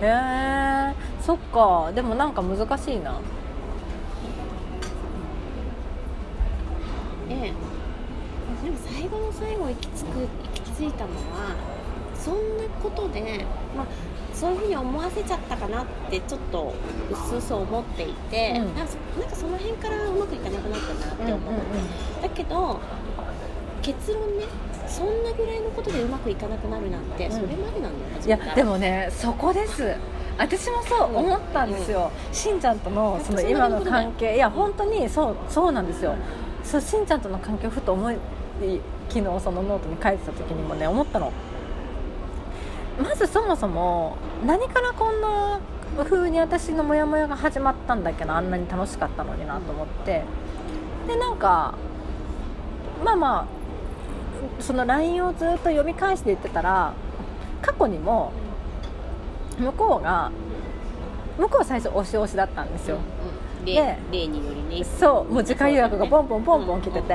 [0.01, 0.87] たいな。
[0.89, 1.91] へえそっか。
[1.93, 3.19] でもなんか難しいな。
[7.29, 7.53] ええ。
[8.63, 11.55] でも最後の最後行き着く行き着いたのは
[12.15, 13.85] そんなことで、まあ、
[14.39, 16.73] そういうふうに思わせちゃったかなってちょっと
[17.11, 18.75] うすうす思っていて、うん。
[18.75, 21.53] なんかその辺からうまくいかなくなったなって思う、
[22.21, 22.79] だけど
[23.81, 24.45] 結論ね
[24.87, 27.31] そんなぐらいのことでうまくいかなくなるなんて、ん。
[27.31, 28.43] それまでなんだよい始めた？
[28.43, 29.95] らやでもねそこです。
[30.37, 36.13] 私もそう思ったんですよ、しんちゃんとのその今の関係いや本当にそうそうなんですよ、
[36.63, 38.17] そうしんちゃんとの関係をふと思い
[39.09, 41.33] 昨日そのノートに書いてた時にもね思ったの
[43.01, 45.59] まずそもそも何からこんな
[46.03, 50.23] 風に私のモヤモヤが始まったんだっけなあんなに楽しかったのになと思って。
[51.07, 51.73] でなんか
[53.03, 56.93] まあまあその LINE をずっと読み返して言ってたら
[57.61, 58.31] 過去にも
[59.57, 60.31] 向こうが
[61.37, 64.83] 向こうは最初押し押しだったんですよ、うんで例例によりね。
[64.83, 67.13] そうもう時間予約がポンポンポンポン来てて、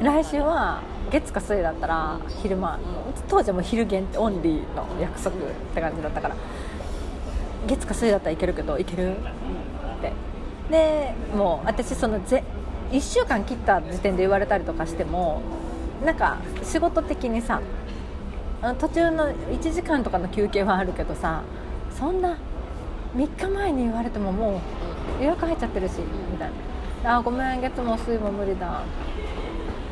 [0.00, 2.78] うん来週は月か水だったら昼間、
[3.34, 5.38] 当時はもう昼限定オンリーの約束っ
[5.74, 6.36] て感じだったから
[7.66, 9.20] 月か水だったらいけるけどいけるっ
[10.00, 10.12] て。
[10.70, 12.44] でもう私そのぜ
[12.92, 15.42] 1週間切った時点で言われたりとかしても
[16.04, 17.60] なんか仕事的にさ
[18.78, 21.42] 途中の1時間とかの休憩はあるけどさ
[21.90, 22.38] そんな
[23.16, 24.60] 3日前に言われてもも
[25.20, 25.94] う予約入っちゃってるし
[26.30, 26.50] みたい
[27.02, 27.16] な。
[27.16, 28.82] あごめん月も水も無理だ。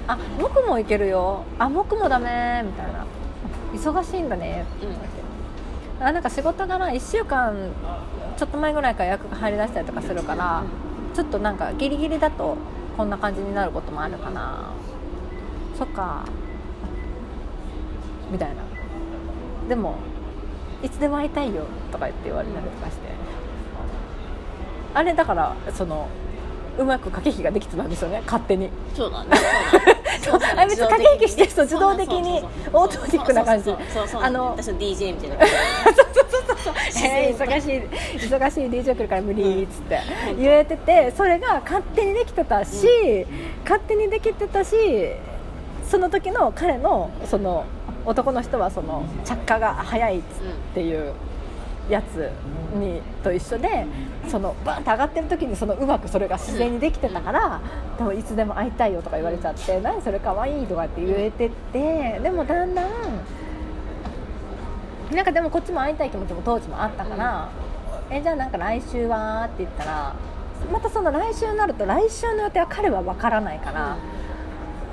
[0.06, 1.42] あ木もいけるよ。
[1.58, 3.04] あ木もダメみたいな。
[3.72, 4.64] 忙しいんだね。
[6.00, 7.54] あなんか仕事柄1週間
[8.36, 10.64] ちょっと前ぐらいから予約が入りだしたりとかするから
[11.14, 12.56] ちょっとなんかギリギリだと
[12.96, 14.72] こんな感じになることもあるかな。
[15.78, 16.24] そっか。
[18.30, 18.56] みたいな。
[19.68, 19.96] でも
[20.82, 23.08] いつでも会いたいよとか言って言われたりとかして。
[24.94, 26.08] あれだからその
[26.78, 28.70] うまく駆け引きができてたんですよね勝手に。
[28.94, 29.30] そうだね
[30.22, 33.64] そう あれ別に駆け引きしてそう自動的にオートマティックな感じ。
[33.64, 35.36] そうそうそうあの私の DJ みたいな。
[35.36, 40.00] 感じえー忙しい忙しい DJ 来るから無理っつって。
[40.38, 43.26] 言えててそれが勝手にできてたし、
[43.64, 44.76] 勝手にできてたし
[45.88, 47.64] その時の彼のその
[48.04, 50.24] 男の人はその着火が早いっつっ
[50.74, 51.12] ていう
[51.88, 52.30] やつ
[52.78, 53.86] にと一緒で
[54.28, 57.60] そのバーンって上がってる時にそのうまくそれが自然にできてたから、
[57.98, 62.90] でもいつでも会いたいよとか言われちゃって何それ可愛いいとかって言えててでもだんだん
[65.14, 67.50] なんかでもこっちも会いたい気持ちも当時もあったから、
[68.10, 70.14] えじゃあなんか来週はって言ったら
[70.70, 73.96] またその来週になると来週の予定は彼は分からないから、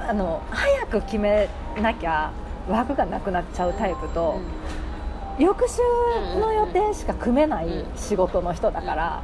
[0.08, 1.48] あの早く決め
[1.80, 2.32] なきゃ
[2.68, 4.40] 枠がなくなっちゃうタイプと、
[5.40, 5.82] 翌週
[6.40, 9.24] の予定しか組めない仕事の人だから、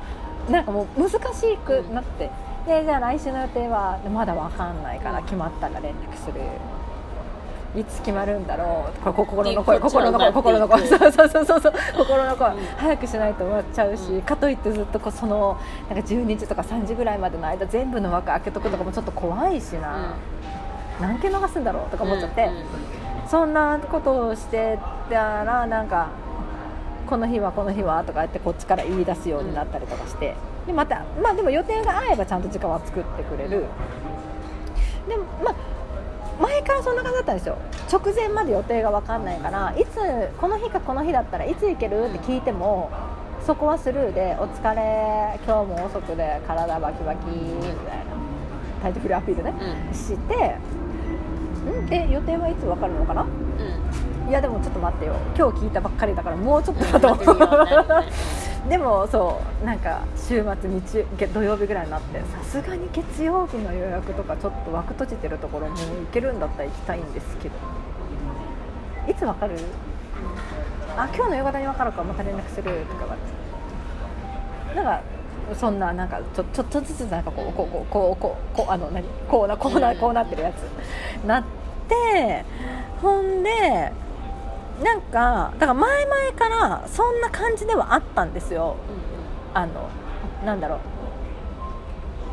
[0.50, 1.20] なんかもう難し
[1.58, 2.32] くなって、
[2.66, 6.42] でじゃあ来週の予定はまだ分かんないから決まったら連絡する。
[7.76, 9.00] いつ決まるんだろう。
[9.02, 10.82] これ心の声心の声心の声。
[10.82, 11.74] 待そうそうそうそうそう。
[11.98, 12.66] 心の声、うん。
[12.78, 14.22] 早くしないと終わっちゃうし、うん。
[14.22, 15.58] かといってずっとこうその
[15.90, 20.16] なんか12時とか3時ぐらいまでの間全部の枠開けとくとかもちょっと怖いしな、
[21.02, 22.50] 何件逃すんだろうとか思っちゃって、
[23.30, 26.10] そんなことをしてたらなんか
[27.08, 30.36] この日はこの日はとか言ってこっちから言い出すようになったりとかして、
[30.66, 33.66] でまたまあでも予定が合えばちゃんと時間は作ってくれる、
[35.08, 35.56] でもまあ
[36.42, 37.58] 前からそんな感じだったんですよ。
[37.92, 39.98] 直前まで予定が分かんないからいつ
[40.40, 42.90] この日かこの日だったらいつ行けるって聞いても
[43.46, 48.16] そこはスルーで「お疲れ今日も遅くで体バキバキ」みたいな。
[48.82, 49.54] 体調不良アピールね、
[49.92, 50.58] して
[51.72, 51.86] ん。
[51.88, 53.26] で予定はいつ分かるのかな？
[54.28, 55.16] いやでもちょっと待ってよ。
[55.38, 57.48] 今日聞いたばっかりだからもうちょっとだと待ってみよ。
[57.48, 58.06] うね
[58.70, 67.56] でもそうなんか週末日土曜日ぐらいになってさすがに月曜日の予約とかちょっと枠閉じてるところもう行けるんだったら行きたいんですけど。
[69.08, 69.56] いつわかる？
[70.98, 73.20] あ今日の夕方に分かるからまた連絡するとか言われ
[74.74, 74.76] て。
[74.76, 75.02] なんか
[75.54, 81.44] そんななんかちょちょっとずつなんかこうこうこうこうこうこうあの何こうなこうなこうなってるやつなっ
[81.88, 82.46] て
[83.02, 83.52] ほんで
[84.84, 88.76] なんかだから前々からそんな感じではあったんですよ
[89.54, 89.90] あの
[90.46, 90.80] なんだろう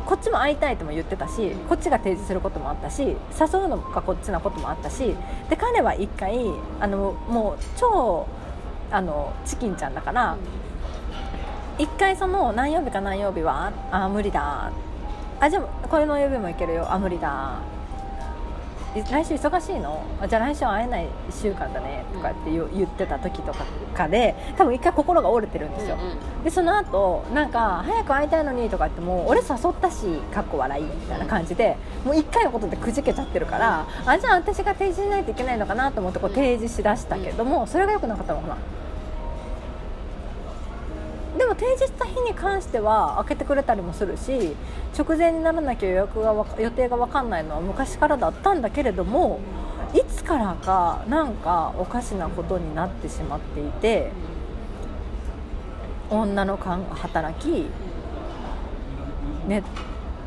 [0.05, 3.15] こっちも会いたいとも言ってたしこっちが提示することもあったし誘
[3.65, 5.15] うのがこっちなこともあったし
[5.49, 6.37] で彼は一回
[6.79, 8.27] あのもう超
[8.91, 10.37] あのチキンちゃんだから
[11.79, 14.71] 一回その何曜日か何曜日はあ無理だ。
[15.39, 16.91] あじゃあこれの曜日もいけるよ。
[16.91, 17.59] あ無理だ。
[18.93, 20.03] 来週忙しいの？
[20.21, 22.05] あじゃあ来週会えない1週間だね。
[22.13, 23.65] とかって言ってた時とか
[23.95, 26.43] かで多分一回心が折れてるんですよ、うんうん。
[26.43, 38.55] でその後なんか早く会いたいのにとかってもう俺誘ったしかっこ笑いみたいな感じでもう1回のことでくじけちゃってるからあじゃあ私が提示しないといけないのかなと思ってこう提示しだしたけどもそれが良くなかったのかな。
[38.55, 38.61] で
[41.53, 44.55] も提示した日に関しては開けてくれたりもするし
[44.97, 49.39] 直前にならなきゃ予約が予定が分かんないのは昔からだったんだけれども
[49.93, 54.11] いつからかなんかおかしなことになってしまっていて
[56.09, 57.67] 女の勘が働き
[59.47, 59.63] ネッ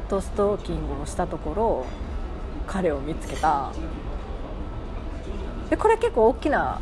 [0.08, 1.86] トストーキングをしたところ
[2.66, 3.72] 彼を見つけた。
[5.70, 6.80] でこれ結構大きな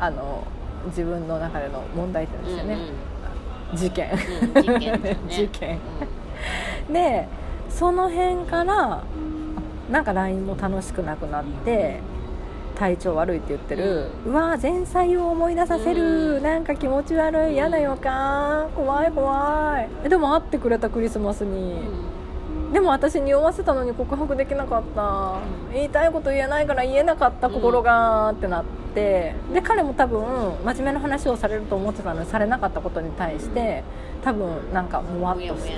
[0.00, 0.44] あの
[0.86, 3.13] 自分の中での問題点ですよね、事件うん。
[3.74, 5.16] うん事件ね。
[5.28, 5.78] 事件。
[6.90, 7.28] で
[7.68, 9.02] その辺から
[9.90, 12.00] なんか LINE も楽しくなくなって
[12.74, 16.42] 体調悪いって言ってる、うわ前妻を思い出させる、うん。
[16.42, 17.54] なんか気持ち悪い。
[17.54, 19.88] 嫌な予感怖い怖い。
[20.04, 21.76] えでも会ってくれたクリスマスに、
[22.74, 25.38] でも私に酔わせたのに告白できなかった。
[25.72, 29.36] 言いたいこと言えないから言えなかった心がってなって。
[29.52, 30.24] で彼も多分
[30.64, 33.84] 真面目な話をされると思ってたのにされなかったことに対して
[34.24, 35.72] 多分なんかもわっとして。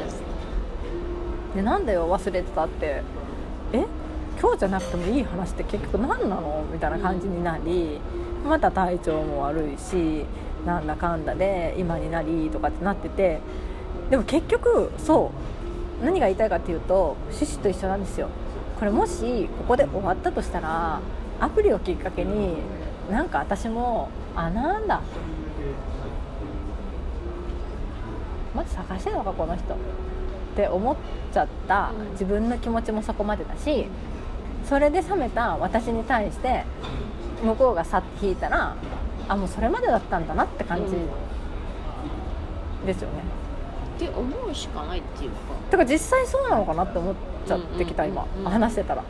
[1.56, 3.02] でなんだよ忘れてたって。
[3.74, 3.84] え？
[4.40, 6.64] 今日じゃなくてもいい話って結局何なの？
[6.72, 8.00] みたいな感じになり
[8.48, 10.24] また体調も悪いし
[10.64, 13.40] なんだかんだで今になりとかってなってて。
[14.08, 15.55] でも結局そう。
[16.02, 18.28] 何が言いたいかっていうと趣旨と一緒なんですよ。
[18.78, 21.00] これもしここで終わったとしたら
[21.40, 22.56] アプリをきっかけに
[23.10, 25.00] なんか私もあなんだ。
[28.54, 29.74] まず探してるのかこの人。
[29.74, 29.76] っ
[30.56, 30.96] て思っ
[31.32, 31.92] ちゃった。
[32.12, 33.88] 自分の気持ちもそこまでだし
[34.64, 36.64] それで冷めた私に対して
[37.42, 38.74] 向こうがさって引いたら
[39.28, 40.92] あもうそれまでだったんだなって感じ
[42.86, 43.22] ですよね、
[43.96, 45.36] って思うしかないっていうか。
[45.70, 47.14] だから実際そうなのかなって思っ
[47.46, 48.26] ちゃってきた今。
[48.44, 49.02] 話してたら。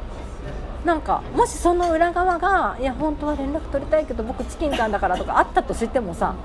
[0.85, 6.37] なんかもしその裏側がいや本当は連絡取りたいけど僕チキンさんだからとかあったとしてもさ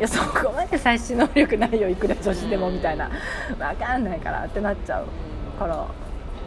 [0.00, 3.08] いやそこまで最新能力ないよいくら女子でもみたいな。
[3.56, 5.06] 分かんないからってなっちゃう
[5.58, 5.86] から。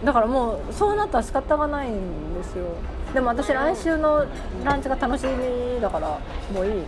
[0.04, 2.66] だからもうそうなったら仕方がないんですよ。
[3.14, 4.26] でも私来週の
[4.64, 6.20] ランチが楽しみだから
[6.54, 6.84] もういい、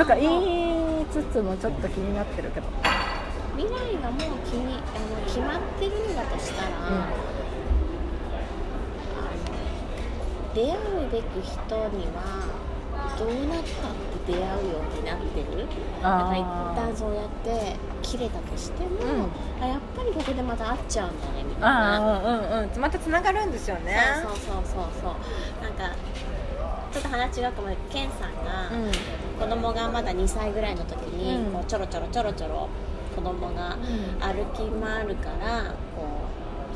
[0.00, 0.24] とか言
[1.02, 2.66] いつつもちょっと気になってるけど。
[3.54, 3.72] 未来
[4.02, 7.06] がもう気にあの決まってるのだとしたら、あの
[10.54, 12.48] 出会うべく人には
[13.18, 13.92] どうなったっ
[14.24, 15.68] て出会うようになってる？
[16.00, 19.28] だから一あ旦そうやって切れたとしても、うん。
[19.62, 21.68] あやっぱりここでまた会っちゃうんだねみたいな。
[21.68, 21.98] ああ
[22.56, 24.00] うんうんまたつながるんですよね。
[24.22, 25.62] そうそうそうそうそう。
[25.62, 25.94] なんか
[26.92, 28.92] ちょっと話違うかもケンさんが、うん。
[29.38, 31.52] 子供がまだ2歳ぐらいの時に、うん。
[31.52, 32.68] こうちょろちょろちょろちょろ
[33.14, 33.76] 子供が
[34.20, 36.06] 歩き回るからこ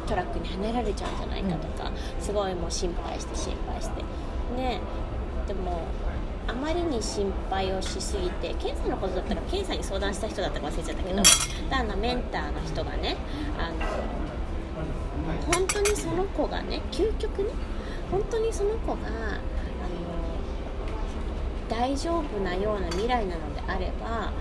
[0.05, 1.91] うトラックにはねられちゃうんじゃないかとか、
[2.21, 4.03] すごいもう心配して心配して。
[4.57, 4.81] ね
[5.47, 5.83] でも
[6.47, 11.75] あまりに心配をしすぎて検査のことだったら検査に相談した人だったか忘れちゃったけど、うん。
[11.75, 13.17] あのメンターの人がね
[13.59, 13.75] あの
[15.53, 17.51] 本当にその子がね究極ね
[18.11, 18.99] 本当にその子が
[21.77, 24.33] 大丈夫なような未来なのであれば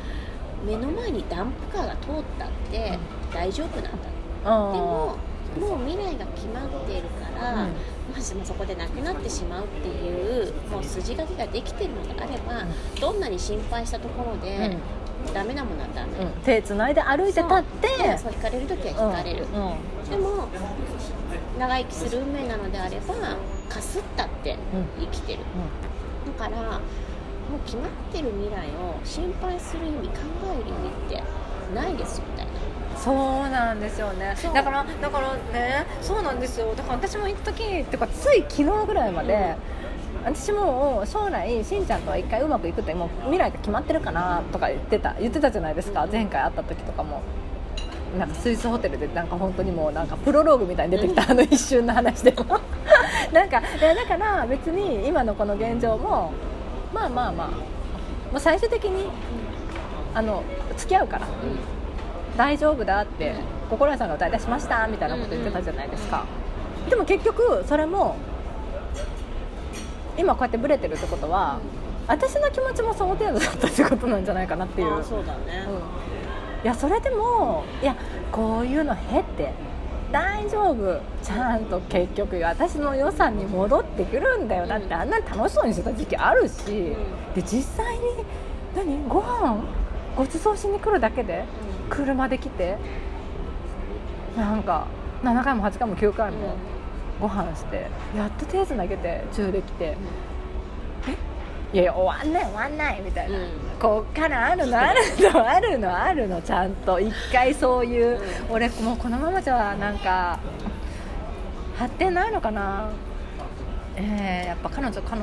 [0.65, 2.97] 目の前にダンプカーが通ったって
[3.34, 3.97] 大丈夫なんだ
[4.43, 5.17] でも
[5.59, 7.69] もう未来が決まっているから、うん。
[8.15, 12.65] もしもそこで亡くなってしまうっていうもう筋書きができてるのであれば、
[12.99, 14.75] どんなに心配したところで、
[15.34, 16.31] ダメなものはダメ、うん。
[16.43, 18.34] 手つないで歩いてたってそう。
[18.34, 19.67] 引かれる時は引かれる、うん。
[19.67, 20.09] うん。
[20.09, 20.47] でも
[21.59, 23.13] 長生きする運命なのであれば
[23.69, 24.57] かすったって
[24.99, 25.39] 生きてる、
[26.39, 26.79] だから
[27.54, 30.16] もう決まってる未来を心配する意味考
[30.51, 31.24] える意味って
[31.76, 32.51] ないですみたいな。
[32.97, 33.16] そう
[33.49, 34.36] なんですよね。
[34.54, 36.74] だからだからねそうなんですよ。
[36.76, 39.56] だから私も一時っていうかつい昨日ぐらいまで、
[40.26, 46.12] 私も将来しんちゃんとは一回うまくいくってもう未来が決まってるかなとか言ってた言ってたじゃないですか、うん。
[46.12, 47.22] 前回会った時とかも。
[48.18, 52.45] なんかスイスホテルでなんか本当にもうなんかプロローグみたいに出てきた、あの一瞬の話でも。
[53.34, 56.32] なんかだから別に今のこの現状も
[56.93, 57.47] まあまあまあ。
[58.31, 59.09] もう最終的に
[60.13, 60.43] あの
[60.77, 61.27] 付き合うから。
[62.35, 63.35] 大丈夫だって
[63.69, 66.25] 心屋さんが歌い出しましたみたいなこと言ってたじゃないですか、
[66.89, 68.15] でも結局それも
[70.17, 71.59] 今こうやってブレてるってことは、
[72.07, 74.95] 私の気持ちもその程度だったってことなんじゃないかなっていう。
[74.95, 75.75] ああそうだね、うん。
[75.75, 77.95] いやそれでもいや
[78.31, 79.53] こういうの経って
[80.14, 81.01] 大丈夫。
[81.24, 84.68] ちゃんと結局私の予算に戻ってくるんだよ。
[84.68, 86.95] だってあんなに楽しそうにしてた時期あるし。
[87.34, 88.01] で実際に
[88.76, 89.64] 何ご飯
[90.16, 91.45] ご馳走しに来るだけで
[91.89, 92.78] 車で来て
[94.38, 94.86] なんか
[95.24, 96.55] 7回も8回も9回も
[97.20, 99.97] ご飯してやっと手つなげて中で来て
[101.74, 103.47] いやいや終わんない終わんないみたいな、うん。
[103.80, 106.99] こっからあるのあるのあるのあるのちゃんと。
[106.99, 110.39] 一回そういう、俺もうこのままじゃなんか
[111.76, 112.89] 発展ないのかな。
[113.95, 115.21] えー、やっぱ彼女彼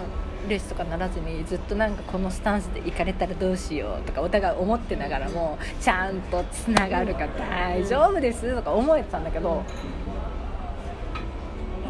[0.48, 9.62] 女子とかならずにずっとなんかこのスタンスで行かれたらどうしようとかお互い思ってながらもちゃんとつながるから大丈夫ですとか思えてたんだけど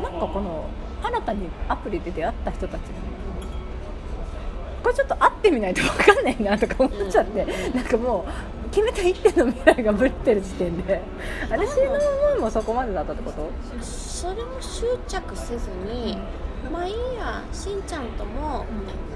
[0.02, 0.68] なんかこの
[1.02, 2.80] 新たにアプリで出会った人たち
[4.82, 11.00] これちょっと会ってみないと分かんないなとか思っちゃって、なんかもう決めた一点の未来がぶってる時点で。
[11.50, 11.98] 私の思
[12.36, 13.50] いもそこまでだったってこと？
[13.82, 16.18] それも執着せずに、
[16.68, 18.66] まあいいやしんちゃんとも、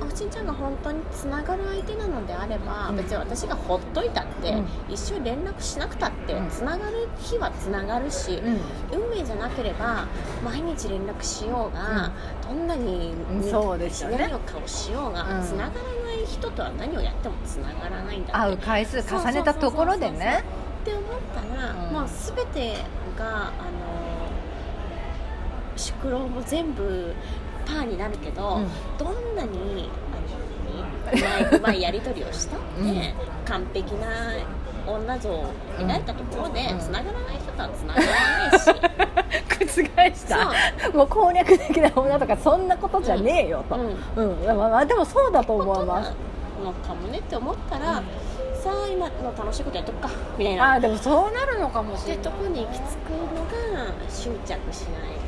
[0.01, 2.97] あしんちゃんが本当につながる相手なのであれば、うん。
[2.97, 4.66] 別に私がほっといたって、うん。
[4.88, 6.49] 一緒に連絡しなくたってうん。
[6.49, 8.61] つながる日はつながるし、うん。
[8.92, 10.07] 運命じゃなければ
[10.45, 12.11] 毎日連絡しようが、
[12.47, 14.18] どんなに、うんそうですよね。
[14.18, 15.42] 何を顔しようが、うん。
[15.42, 15.70] つながら
[16.05, 20.45] ない人とは何をやってもつながらないんだ会う回数重ねたところでね。
[20.82, 21.03] って思っ
[21.34, 21.92] たら、うん。
[21.95, 22.76] まあ、全て
[23.18, 23.93] があの
[25.77, 27.14] 宿老も全部
[27.66, 28.68] パーになるけど、うん。
[28.99, 33.14] どんなにあのうまいうまいやり取りをしたって、うん
[33.45, 34.09] 完璧な
[34.87, 36.79] 女像を描いたところで、うん。
[36.79, 38.07] つながらない人とはつながら
[38.51, 38.70] ないし。
[39.75, 40.53] 覆した。
[40.97, 44.31] もう攻略できない女とかそんなことじゃねえよと、うん。
[44.31, 44.59] うん。
[44.59, 46.12] まあまあ、でもそうだと思います。
[46.62, 48.03] のかもねって思ったら、
[48.55, 50.09] さあ今の楽しいことやっとくか
[50.39, 50.75] みたいな。
[50.75, 52.25] あーでもそうなるのかもしってれない。
[52.25, 55.24] とこに行き着くのが執着しない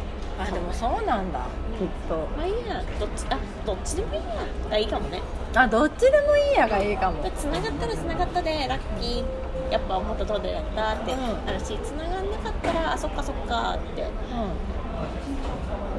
[0.78, 1.40] そうなんだ。
[1.78, 2.28] きっと。
[2.36, 2.82] まあいいや。
[3.00, 5.22] どっちあどっちでもいいやがいいかもね。
[5.54, 7.24] あどっちでもいいやがいいかも。
[7.30, 9.72] つながったらつながったでラッキー。
[9.72, 11.46] やっぱ思った通りだったってうん。
[11.46, 14.06] なるしつながんなかったらあそっかそっかってう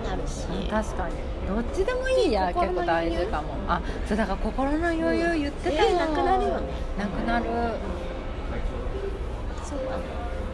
[0.07, 0.45] なるし。
[0.45, 1.15] ん確かに。
[1.47, 3.55] どっちでもいいや結構大事かも。
[3.67, 6.67] あそうだから心の余裕言ってたよ、でなくなるよね。
[6.99, 7.45] なくなる。
[9.63, 9.97] そうか。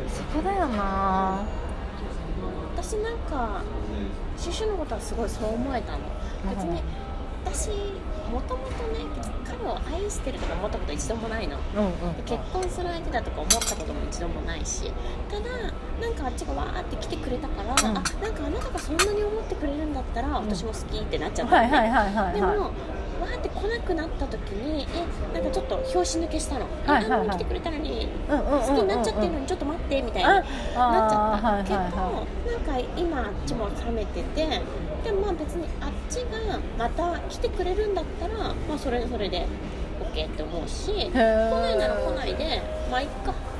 [0.08, 1.42] そこだよな。
[2.76, 3.62] 私なんか
[4.38, 6.00] シュシュのことはすごいそう思えたの。
[6.50, 6.82] 別に
[7.46, 7.70] 私
[8.32, 9.06] もともとね
[9.46, 11.58] 彼を愛してるとか思ったこと一度もないの。
[11.76, 14.92] うんうんで結婚する相手だとか思ったことも一度もないし。
[15.30, 15.44] ただ
[16.02, 17.98] なんかあっちがわーって来てくれたから、うん。
[17.98, 24.86] あなんかあなたがそんなに思ってくれるんだったら私も好きってなっちゃったのね、はいはいはいはいはでもわーって来なくなった時に
[25.34, 27.30] えなんかちょっと拍子抜けしたの、はいはいはい。
[27.32, 28.04] 来てくれたのに。
[28.04, 28.62] いうんうんうんうん。
[28.62, 34.62] 好きになっちゃってるのにちょっと待ってみたいあになっちゃった、けど、はいはいはなんか今あっちも冷めてて
[35.04, 39.46] でもまあ別にあっちがまた来てくれるんだったら、まあ、それそれで
[40.14, 43.54] OK って思うし来ないなら来ないでまあいっかって。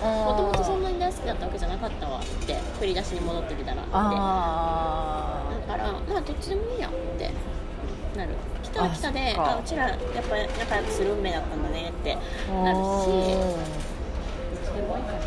[0.00, 3.90] もともとそんなに大好きだったわけじゃなかったわって振り出しに戻ってみたらって。
[3.90, 7.30] だあからまあどっちでもいいやって
[8.16, 8.30] なる。
[8.57, 12.80] 来たら来たであうちらやっぱ仲良くする運命だったんだねってーなるし。
[12.80, 12.86] おー。
[13.06, 13.56] どっ
[14.64, 15.18] ちでもいいかな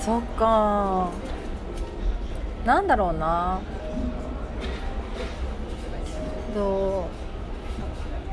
[0.00, 1.10] そっか。
[2.64, 3.60] なんだろうな。
[6.54, 7.06] ど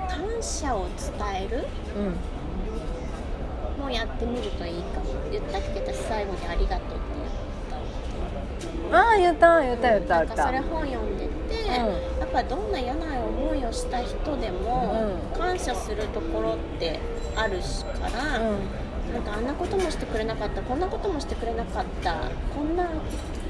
[0.07, 1.11] 感謝を伝
[1.45, 1.67] える？
[1.95, 3.83] ううん。
[3.83, 5.05] もやってみるといいかも。
[5.31, 7.05] 言ったっけ私最後に「ありがとう」って
[7.69, 7.77] 言
[8.91, 8.97] った。
[8.97, 11.31] ああ言った言った言ったなんか言ったそれ本読んでて、
[11.81, 11.81] ん
[12.33, 14.95] やっぱどんな嫌な思いをした人でも、
[15.33, 15.39] うん。
[15.39, 16.99] 感謝するところって
[17.35, 18.57] あるしから、うん。
[19.13, 22.15] なんかあんなこともしてくれなかったこんなこともしてくれなかった
[22.55, 22.89] こんな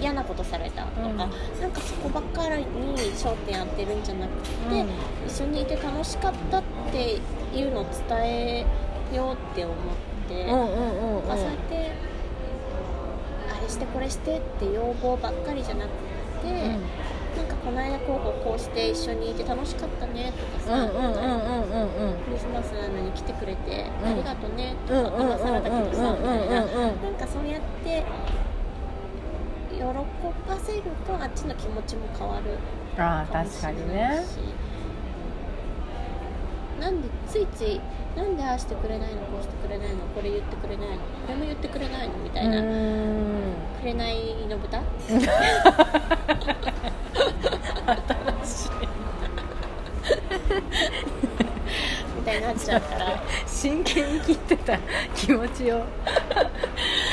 [0.01, 1.17] 嫌なことされたとか、うん。
[1.17, 2.65] なんかそこばっかりに
[3.13, 4.89] 焦点当てるんじゃなくて、うん。
[5.27, 7.19] 一緒にいて楽しかったって
[7.57, 8.65] いうのを伝え
[9.15, 9.77] ようって思っ
[10.27, 10.57] て、そう
[11.37, 11.91] やって
[13.57, 15.89] あれしてこれしてって要望ばっかりじゃなく
[16.41, 16.49] て、
[17.35, 20.87] なんかこの間こうこうこうして一緒にいて楽しかったねとかさ、
[22.25, 24.09] クリスマスなのに来てくれて、うん。
[24.09, 28.03] ありがとねとか今更だけどさみたいななんかそうやって
[29.73, 29.93] 喜ば
[30.59, 32.57] せるとあっちの気持ちも変わる
[32.97, 34.37] あ確かにねし。
[36.79, 37.79] なんでついつい
[38.15, 42.61] なんでああしてくれないのこうしてくれないのこれ言ってくれないのこれも言ってくれないのみたいうな、
[43.79, 44.81] くれないの豚？
[52.15, 54.77] みたいになっちゃうから真剣に聞いてた
[55.15, 55.83] 気持ちを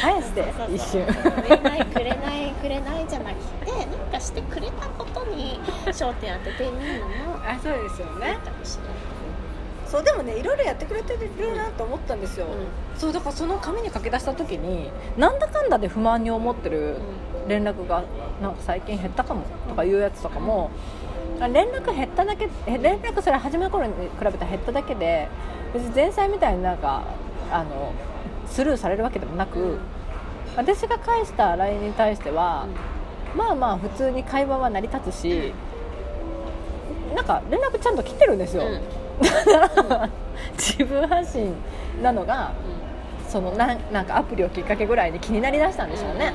[0.01, 0.45] 返して
[0.75, 7.15] 一瞬くれないくれないくれないじゃなくてなんかしてくれたことに焦点当ててみるのも
[7.45, 8.39] あそうですよいいね。
[8.45, 9.11] かもしれない
[9.91, 12.49] そうでもねいろいろやってくれてるなと思ったんですよ、う
[12.97, 16.97] そうだからその紙に書き出した時になんだかんだで不満に思ってる
[17.51, 18.05] 連絡が
[18.41, 20.71] なんか最近減ったかもとかいうやつとかも
[21.41, 25.29] あ連絡減っただけえ連絡それ始めた頃に比べたら減っただけで
[25.75, 27.03] 別に前菜みたいになんか
[27.51, 27.93] あの
[28.47, 29.79] スルーされるわけでもなく
[30.57, 32.67] 私が返した LINE に対しては、
[33.37, 35.53] まあまあ普通に会話は成り立つし
[37.15, 38.81] なんか連絡ちゃんと来てるんですよ、うん。
[40.59, 41.55] 自分発信
[42.03, 42.53] なのが
[43.29, 46.33] そのなんなんかアプリをきっかけぐらいに気になりだしたんでしょうね、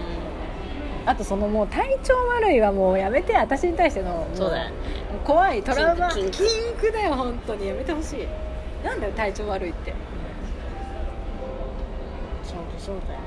[1.05, 4.69] あとそのもう体調悪いはもうやめて私に対してのもそうだよ。
[4.69, 4.75] ね
[5.23, 6.09] 怖いトラウマ。
[6.11, 6.45] 禁禁
[6.77, 7.67] 句句だよ本当に。
[7.67, 8.27] やめてほしい。
[8.83, 9.93] なんだよ体調悪いって。
[12.43, 13.25] そうそうだよね。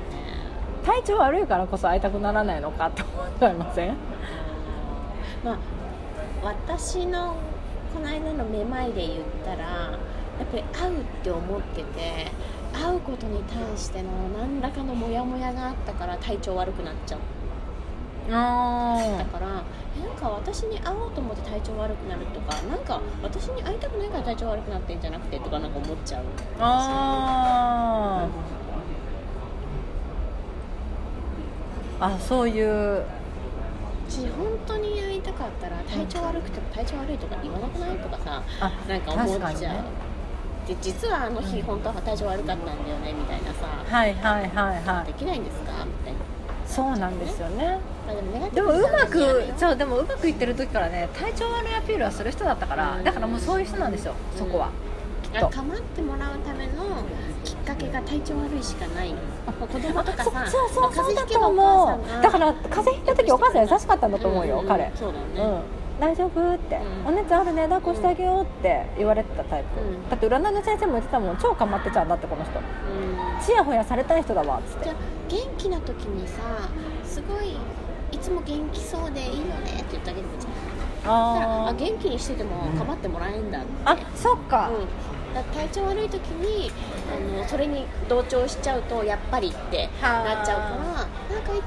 [0.85, 3.95] 体調悪いからこそ会いたくならないのかって思っちゃいません？
[5.43, 5.57] まあ
[6.43, 7.35] 私の
[7.93, 9.97] この間のめまいで言ったらや
[10.43, 12.31] っぱり会うって思ってて
[12.73, 17.25] 会うことに対しての何らかのモヤモヤがあったから体調悪くなっちゃった
[18.37, 19.63] あから
[19.97, 26.23] えなんか私に会おうと思って体調悪くなるとかなんか私に会いたくないから体調悪くなってんじゃなくてとかなんか思っちゃう。
[26.59, 28.27] あ
[32.01, 33.03] あそういう。
[34.07, 39.83] し本当に会いたかったら体調悪くても体調悪いとか言わなくないとかさあなんか思っちゃう、ね。
[40.67, 45.05] で実はあの日本当は体調悪かったんだよねみたいなさはいはいはいはい。
[45.05, 45.85] できないんですか？
[45.85, 46.19] みたいな、
[46.65, 47.77] そうなんですよね
[48.13, 53.03] まあ、でもうまくそうでもうまくいってる時からね体調悪いアピールはする人だったからうん。
[53.03, 54.69] だからもうそういう人なんですよそこは
[55.23, 55.49] きっと。
[55.49, 56.73] 構ってもらうための
[57.43, 59.13] きっかけが体調悪いしかない。
[59.45, 62.21] 子供とかそさそうそうそうだと思う。
[62.21, 64.91] だから風邪ひいた時お母さん優しかったんだと思うよんん彼。
[64.95, 65.53] そうだうん。
[65.55, 65.61] ね、
[65.99, 67.07] 大丈夫って、うん。
[67.07, 70.09] お熱あるね抱っこしてあげようって言われてたタイプ、うん。
[70.09, 72.53] だって占いの先生も言ってたもん超かまってちゃうんだってこの人。
[72.59, 73.45] うん。
[73.45, 74.85] ちやほやされたい人だわっつって。
[74.85, 74.95] じゃあ
[75.29, 76.33] 元気な時にさ
[77.05, 77.55] すごい
[78.11, 79.71] いつも元気そうでいいよね。
[79.71, 80.53] って言ってあげればいいじゃん。
[81.11, 86.69] ああ元気にしてても構ってもらえんだって、あそっか、うん、だ体調悪い時に
[87.09, 91.61] あのそれに同調しちゃうとやっぱりってなっちゃうからなんかいい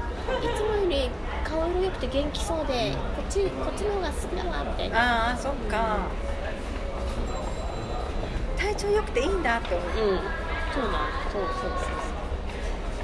[0.55, 1.09] つもより
[1.43, 5.29] 顔色良くて元気そうでこっちこっちの方が好きだわみたいな。
[5.29, 5.97] ああそっか。
[8.55, 9.87] 体調良くていいんだって思う。
[9.87, 10.19] うん。
[10.73, 12.12] そうなんそうそうそう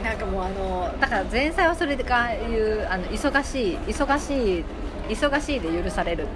[0.03, 4.65] なんかもうあのだから前菜はそれがいうあの忙しい忙しい
[5.09, 6.27] 忙しいで許される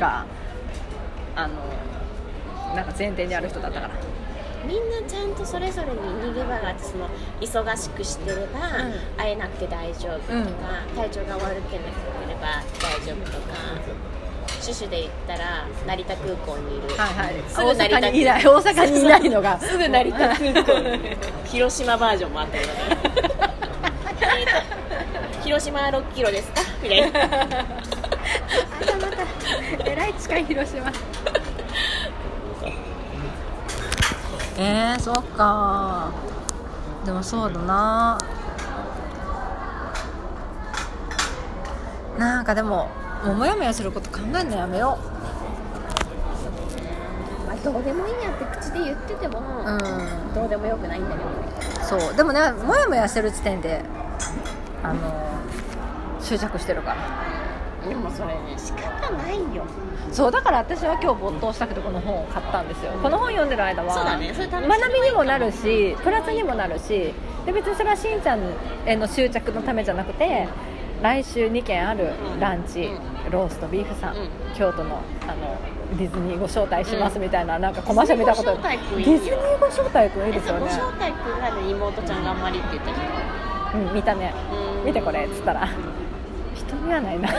[0.00, 0.24] が、
[1.34, 1.54] あの
[2.74, 3.94] なんか前提にある人だったから。
[4.66, 7.08] みんなちゃんとそれぞれに逃げ場があってその
[7.40, 8.94] 忙しくしてれば、うん。
[9.16, 10.34] 会えなくて大丈夫とか、
[10.90, 10.96] うん。
[10.96, 11.84] 体調が悪けれ
[12.40, 13.54] ば大丈夫とか
[14.66, 17.34] シュシュで言ったら成田空港にいる、はいはい。
[17.48, 18.44] すぐ成田大阪にいない。
[18.44, 19.60] 大阪にいないのが。
[19.60, 21.16] すぐ成田空港に。
[21.44, 22.58] 広島バージョンもあった
[25.44, 26.60] 広島6キロですか？
[26.82, 27.20] みたいな。
[27.20, 29.88] あまた。
[29.88, 30.90] えらい近い広島。
[34.58, 36.10] えー、そっか。
[37.04, 38.18] でもそうだな。
[42.18, 42.88] なんかでも
[43.24, 44.98] もうモヤモヤすること考えるのやめよ
[47.46, 50.34] まあどうでもいいやって口で言ってても、ううん。
[50.34, 51.84] どうでもよくないんだけど。
[51.84, 52.14] そう。
[52.14, 53.82] でもねモヤモヤしてる時点で
[54.82, 55.00] あの
[56.20, 57.88] 執着してるから。
[57.88, 59.64] でもそれね仕方ないよ。
[60.12, 67.12] そうだから私は今日没頭したくてこの本を買ったんですよ、この本読んでる間はそうだねそれ楽しみ学びにもなるしプラスにもなるし
[67.44, 68.40] で別にそれはしんちゃん
[68.86, 70.48] への執着のためじゃなくて
[71.02, 72.90] 来週2軒あるランチ、
[73.28, 74.28] うローストビーフさん、うん。
[74.56, 75.58] 京都のあの
[75.98, 78.56] ディズニーご招待しますみたいな,、なんかコマーシャル見たこと。
[78.56, 82.96] ディズニーご招待くんいいよディズニーご招待くんいいですよねご招待くんがね妹ちゃん頑張りって言ってた
[83.78, 84.32] うん見たね。
[84.80, 84.86] うん。
[84.86, 85.68] 見てこれっつったら。
[86.54, 87.28] 人にはないな。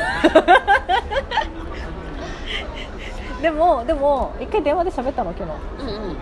[3.42, 5.50] でもでも一回電話で喋ったの昨日。
[5.80, 6.14] うんう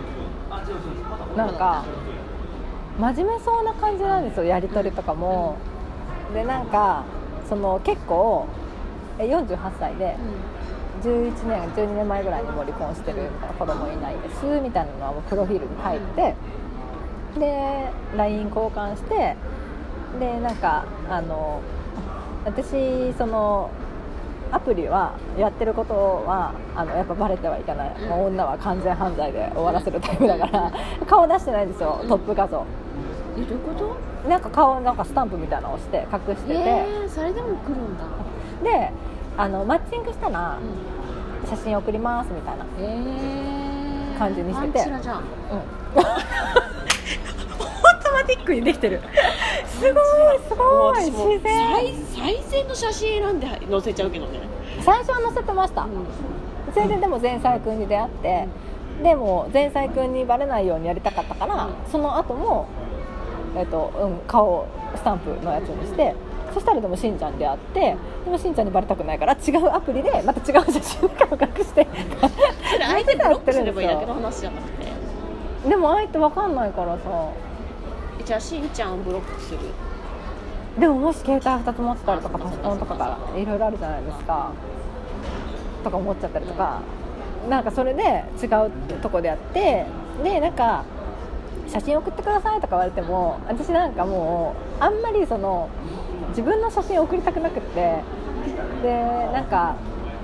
[1.34, 1.36] ん。
[1.36, 1.84] なんか
[2.98, 5.56] 真面目そうな感じなんですよやり取りとかも。
[6.32, 7.04] でなんか
[7.48, 8.46] その結構
[9.18, 10.16] え48歳で
[11.02, 16.34] 11年12年前ぐらいにもう離婚してるみたいな子供いないですみたいなのはもうプロフィールに書いて
[17.38, 19.36] で LINE 交換して
[20.18, 21.60] でなんかあの
[22.44, 23.70] 私その
[24.52, 25.94] アプリはやってること
[26.26, 30.72] はあのやっぱバレてはいけない、もう女は完全犯罪で終わらせるタイプだから
[31.04, 32.64] 顔出してないんですよトップ画像
[33.36, 34.28] えどういうこと？
[34.28, 38.04] なんか顔なんかスタンプみたいなのを押して隠してて、えー、それでも来るんだ、
[38.64, 38.90] で
[39.36, 40.96] あのマッチングしたらうん。
[41.48, 42.66] 写真送りますみたいな。
[42.80, 44.72] えー、感じにしてて。
[44.72, 45.18] パンチラじゃん。
[45.18, 45.22] うん。
[45.22, 46.04] オー
[48.02, 49.00] トマティックにできてる。
[49.66, 49.94] すごい
[50.48, 51.70] すごい自然。
[51.70, 54.40] 最最善の写真選んで載せちゃうけどね、
[54.82, 55.86] 最初は載せてました。
[56.74, 58.48] それででも前妻君に出会って
[59.04, 61.74] でも前妻君にバレないようにやりたかったから、うん。
[61.92, 62.66] その後も
[63.56, 66.14] えっとうん、顔をスタンプのやつにして、
[66.52, 67.80] そしたらでもしんちゃんに出会って
[68.24, 71.86] でもしんちゃんにバレたくないから違うアプリでまた違う写真とかを隠して
[72.70, 74.86] それ相手ブロックすればいいだけの話じゃなくて。
[75.68, 77.02] でも相手わかんないからさ。
[78.20, 79.58] えじゃあしんちゃんをブロックする。
[80.78, 84.52] でももし携帯2つ持ってたりとかパソコンとかからいろいろあるじゃないですか。
[85.82, 86.80] とか思っちゃったりとか。
[87.48, 89.86] なんかそれで違うとこでやって
[90.24, 90.84] でなんか
[91.68, 95.68] 写真送ってくださいとか言われても私なんかもうあんまりその
[96.30, 98.02] 自分の写真送りたくなくって
[98.82, 99.76] でなんか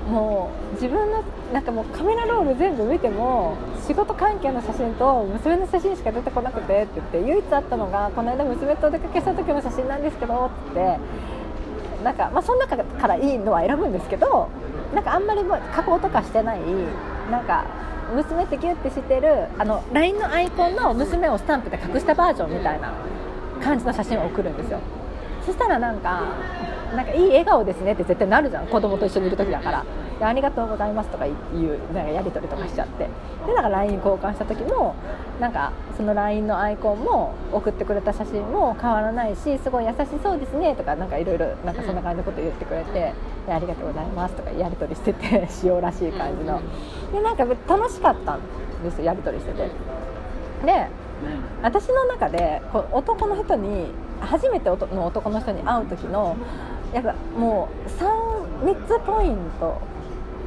[0.09, 1.23] もう自分の
[1.53, 10.99] なんかもうカメラロール全部見ても仕事関係の写真と娘の写真しか出てこなくてって言って唯一あったのがこの間娘とお出かけした時の写真なんですけどってって
[12.03, 14.49] なんか、まあ、その中からいいのは選ぶんですけど
[14.95, 16.61] なんかあんまりもう加工とかしてない
[17.31, 17.65] なんか
[18.13, 22.93] 娘ってギュッてしてるあの LINE のアイコンの娘をスタンプで隠したバージョンみたいな
[23.63, 24.79] 感じの写真を送るんですよ。
[25.45, 26.23] そしたらなんか
[26.95, 28.67] なんかいい笑顔ですねって絶対なるじゃん。
[28.67, 29.85] 子供と一緒にいる時だから。
[30.23, 33.09] でありがとうございますとかいうなんかやり取りとかしちゃって。
[33.45, 34.95] でなんか LINE 交換した時も
[35.41, 43.13] なんかその LINE のアイコンも送ってくれた写真も変わらないしすごい優しそうですねとかなんかいろいろなんかそんな感じのこと言ってくれて、
[43.47, 46.63] でありがとうございますとかやり取りしてて塩らしい感じの。
[47.11, 48.41] でなんか楽しかったん
[48.85, 49.71] ですよやり取りしてて。
[50.65, 50.87] で
[51.63, 53.89] 私の中でこう男の人に
[54.21, 56.37] 初めての男の人に会う時の
[56.95, 59.81] やっぱもう 3, 3つポイント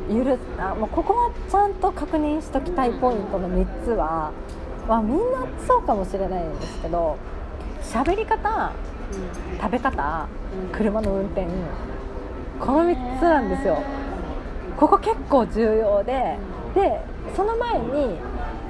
[0.08, 4.32] 許すあもうここはちゃんと確認しときたいポイントの3つは、
[4.88, 7.18] まあ、みんなそうかもしれないんですけど
[7.82, 8.72] 喋り方
[9.62, 10.28] 食べ方
[10.72, 11.48] 車の運転
[12.60, 13.82] この3つなんですよ。
[14.78, 16.38] ここ結構重要で
[16.74, 17.00] で
[17.36, 18.18] その前に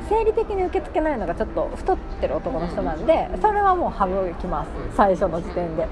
[0.08, 4.08] 生理的に受け付けないのがちょっと太ってる男の人なんでそれはもう省
[4.40, 5.88] きます最初の時点で。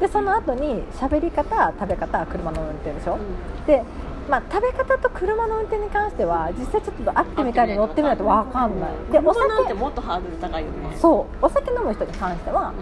[0.00, 3.18] でその後に喋り方食べ方車の運転でしょ。
[3.66, 3.82] で、
[4.28, 8.90] まあ、食べ方と車の運転に関しては実際ちょっと会ってみたり乗ってみないと分かんない。
[9.12, 10.96] でお酒なんて酒もっとハードル高いよね。
[10.96, 11.44] そう。
[11.44, 12.72] お酒飲む人に関しては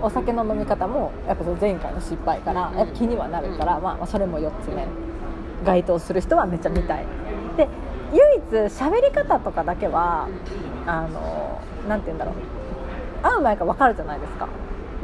[0.00, 2.78] お酒の飲み方もやっぱその前回の失敗からうん。
[2.78, 4.86] やっぱ気にはなるから、まあ、まあそれも4つ目。
[5.64, 7.04] 該当する人はめっちゃ見たい。
[7.56, 7.68] で
[8.12, 10.28] 唯一喋り方とかだけは
[10.86, 12.34] あのなんて言うんだろう。
[13.22, 14.48] 会う前から分かるじゃないですか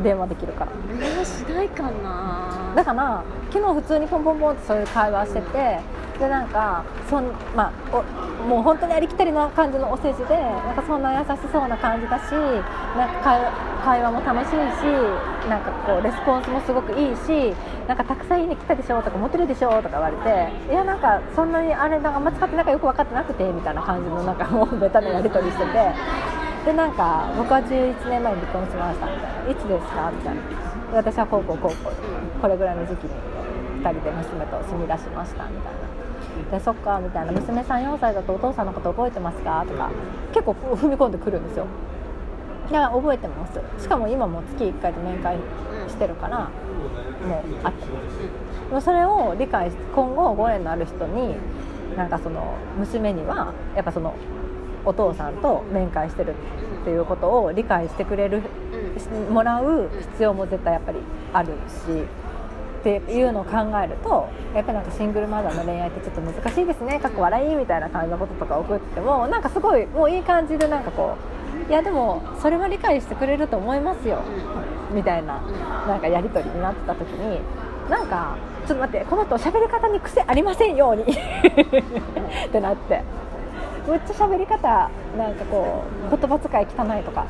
[0.03, 0.73] 電話できるから。
[1.01, 2.73] えー、しないかな。
[2.75, 5.81] だから昨日普通にポンポンポンってそういう会話してて
[6.19, 7.25] でなんかそん、
[7.55, 8.03] まあ、お
[8.47, 14.57] もう本当にありきたりな感じのお世辞でなんかそんな優しそうな感じだしなんか会会話も楽しいし
[15.49, 17.55] なんかこうレスポンスもすごくいいし
[17.87, 25.71] なんかたくさんいいね来たでしょとか持ってるでしょとか言われていやなんかそんなにあれなんかあんま使ってなんかよく分かってなくてみたいな感じのなんかもうベタなやり取りしてて
[26.67, 30.11] でなんか僕は11年前に離婚しましたみたいないつですか？
[30.11, 30.43] みたいな
[30.99, 33.11] 私はこうこうこうこうこれぐらいの時期に
[33.83, 36.59] 2人で娘と住み出しましたみたいな。
[36.59, 39.65] でそっかみたいな娘さん4歳だとお父さんのこと覚えてますか？
[39.67, 39.91] とか
[40.35, 41.67] 結構踏み込んでくるんですよ。
[42.69, 43.61] いや覚えてます。
[43.81, 45.39] しかも今も月1回で面会
[45.89, 46.51] してるから。
[47.27, 48.19] もう会ってます
[48.69, 51.35] でもそれを理解して今後ご縁のある人に
[51.97, 54.15] なんかその娘にはやっぱその
[54.87, 56.35] お父さんと面会してる
[56.83, 58.43] っていうことを理解してくれる
[59.31, 60.99] もらう必要も絶対やっぱり
[61.33, 62.03] あるし
[62.81, 67.01] っていうのを考えるとやっぱりなんかシングルマザーの恋愛ってちょっと難しいですね。
[67.01, 71.17] かっこ笑いみたいな感じのこととか送ってもなんかすごいもういい感じでなんかこ
[71.69, 74.23] ういやでもそれは理解してくれると思いますよ
[74.93, 75.41] みたいな
[75.89, 77.41] なんかやり取りになってた時に
[77.91, 78.37] なんか
[78.69, 83.03] ちょっと待ってこの人喋り方に癖ありませんように ってなって。
[83.26, 83.26] め
[83.95, 87.27] っちゃ喋り方なんかこう言葉遣い汚いとか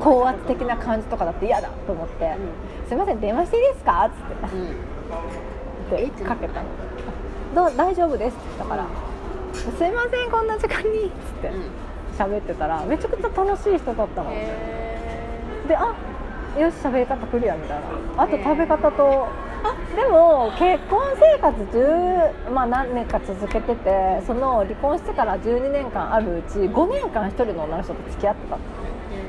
[0.00, 2.34] 高圧的な感じとかだって嫌だと思って
[2.88, 4.56] 「すいません電話していいですか?」っつって
[6.02, 6.08] うん。
[6.08, 6.66] ってかけたの
[7.54, 8.86] 「どう大丈夫です」って言ったから
[9.52, 11.52] 「すいませんこんな時間に」っつって
[12.18, 14.30] 喋ってたらめちゃくちゃ楽しい人だったの。
[14.32, 15.06] へ
[15.68, 15.94] であ
[16.58, 17.78] よし喋り方クリアみたい
[18.16, 18.22] な。
[18.22, 19.55] あと食べ方とあ
[19.94, 28.58] でも結婚生活10、まあ、何年か続けててその離婚してから12年間あるうち5年間1人の女の人と付き合ってた。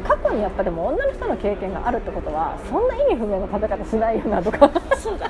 [0.08, 4.72] 過去にやっぱでも女の人の経験があるってことはそんな意味不明な食べ方しないよなとか。
[4.98, 5.30] そうだ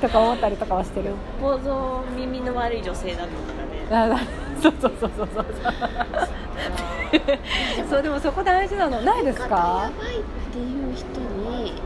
[0.00, 1.12] とか思ったりとかはしてる。
[1.40, 4.14] 構造耳の悪い女性だったからね。
[4.14, 4.18] あ
[4.60, 5.44] そうそうそうそうそう。
[7.90, 9.00] そうでもそこ大事なの。
[9.02, 11.80] ないですやかばいっていう人に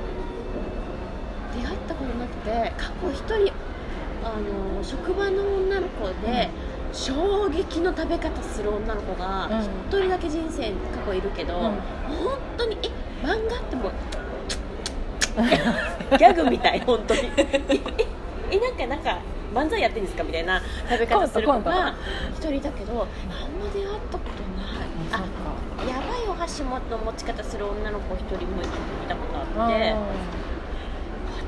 [1.61, 3.52] 出会ったことなくて過去一人
[4.24, 6.48] あの職場の女の子で、
[6.92, 9.59] 衝撃の食べ方する女の子がうん。
[9.61, 10.76] 一人だけ人生過
[11.07, 11.61] 去いるけど、うん。
[11.62, 11.78] 本
[12.57, 12.90] 当にえ
[13.26, 13.92] 漫画ってもう
[16.16, 17.30] ギャグみたい本当に。
[17.36, 17.62] え
[18.50, 19.18] えなんかなんか
[19.52, 21.94] 漫才やってんですかみたいな食べ方する子が
[22.34, 23.07] 一人だけどあんま
[23.72, 24.88] 出会ったことない。
[25.12, 25.24] あ
[25.88, 29.26] やばいお箸もの持ち方する女の子一人も見たこ
[29.57, 29.94] とあって、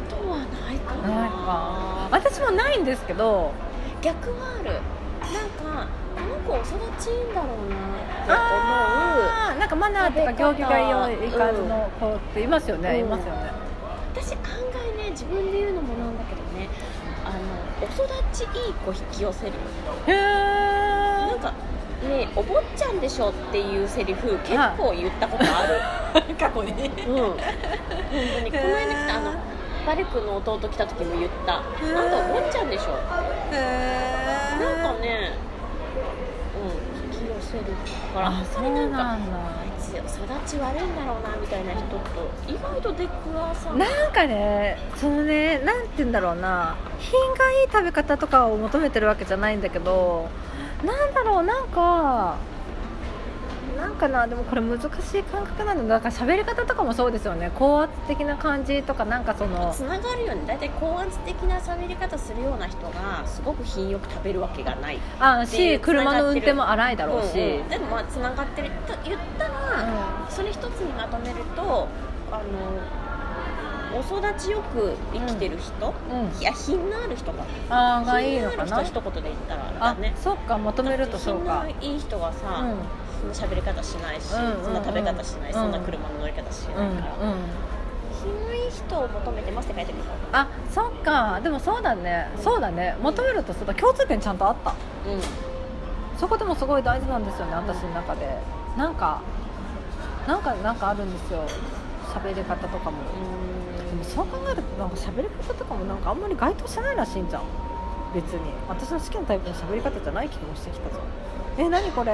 [0.07, 1.09] あとはないかな。
[1.09, 2.09] ないか。
[2.11, 3.53] 私もないんですけど。
[4.03, 4.81] 逆はある。
[5.33, 13.01] なんかこの子お育ちいいんだろうなってあーなんかマナーとか行儀が良い感じの子っていますよね、うん。
[13.01, 13.41] いますよね。
[13.41, 14.41] 思う私案
[14.73, 16.69] 外ね自分で言うのもなんだけどね。
[17.25, 17.37] あの
[17.83, 19.53] お育ちいい子引き寄せる。
[20.07, 21.53] へなんか
[22.09, 25.81] ねお坊ちゃんでしょっていうセリフ結構言ったことある、
[26.29, 26.71] え 過去に。
[26.71, 26.77] うん。
[26.77, 27.37] 本
[28.35, 28.53] 当に。
[28.53, 29.35] この間来たあの
[29.87, 31.59] バルクの弟来た時も言った。
[31.59, 32.99] あんたお坊ちゃんでしょ。
[33.53, 33.55] へ
[34.59, 35.33] なんかね
[36.61, 37.15] うん。
[37.15, 37.65] 引き寄せる
[38.13, 38.29] から。
[38.29, 39.37] あそうんまりななんかんだ。
[39.37, 40.01] あいつ育
[40.47, 41.97] ち悪いんだろうなみたいな人と
[42.49, 46.77] 意外と出くわさないなんかねそのねなんて言うんだろうな。
[46.99, 50.29] 品がいい食べ方とかを求めてるわけじゃないんだけど
[50.85, 52.37] なんだろうなんか
[53.77, 54.85] なんかなでもこれ難し
[55.19, 56.01] い感覚なんだ。
[56.01, 57.51] だから喋り方とかもそうですよね。
[57.55, 59.73] 高圧的な感じとかなんかその。
[59.75, 60.43] つながるよね。
[60.47, 64.99] 大体高圧的な喋り方するような人がすごく品よく食べるわけがない。
[65.21, 67.69] あでし車の運転も荒いだろうし、うんうん。
[67.69, 68.71] でもまあつながってる。
[68.87, 69.51] と言ったら、
[70.31, 71.89] それ一つにまとめると
[72.33, 73.07] あの
[73.97, 76.21] お育ちよく生きてる人、うん。
[76.21, 78.65] うんいや品のある人があーがいいのかな。
[78.65, 80.15] 品のある人一言で言ったらあだね。
[80.17, 81.67] そっか求めるとそうか。
[81.81, 82.77] いい人がさ、うん。
[82.77, 84.65] そんな喋り方しないし、うんうんうん。
[84.65, 85.55] そんな食べ方しない、うん。
[85.55, 87.15] そんな車の乗り方しうんうんないから、
[88.23, 89.99] 品のいい人を求めてますって書いてる
[90.33, 91.41] あそっか。
[91.43, 92.31] でもそうだね。
[92.39, 92.97] そうだね。
[93.03, 94.71] 求めるとそうだ共通点ちゃんとあった。
[94.71, 94.77] うん。
[96.19, 98.39] そこでもすごい大事なんですよね私の中で。
[98.77, 99.21] なんか
[100.27, 101.43] なんかなんかあるんですよ。
[102.15, 102.99] 喋り方とかも。
[103.91, 107.43] でもそう考えるとなんか喋り方とかもなんかあんまり該当してないらしいんじゃん。
[108.15, 108.41] 別に。
[108.69, 111.01] 私の好きなタイプの喋り方じゃない気もしてきたぞ
[111.59, 112.13] え何これ？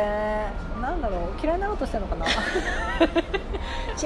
[0.80, 1.40] なんだろう？
[1.43, 2.26] 嫌いになろうとしてるのかな？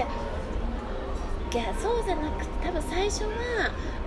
[1.57, 3.31] いやそうじゃなくて多分最初は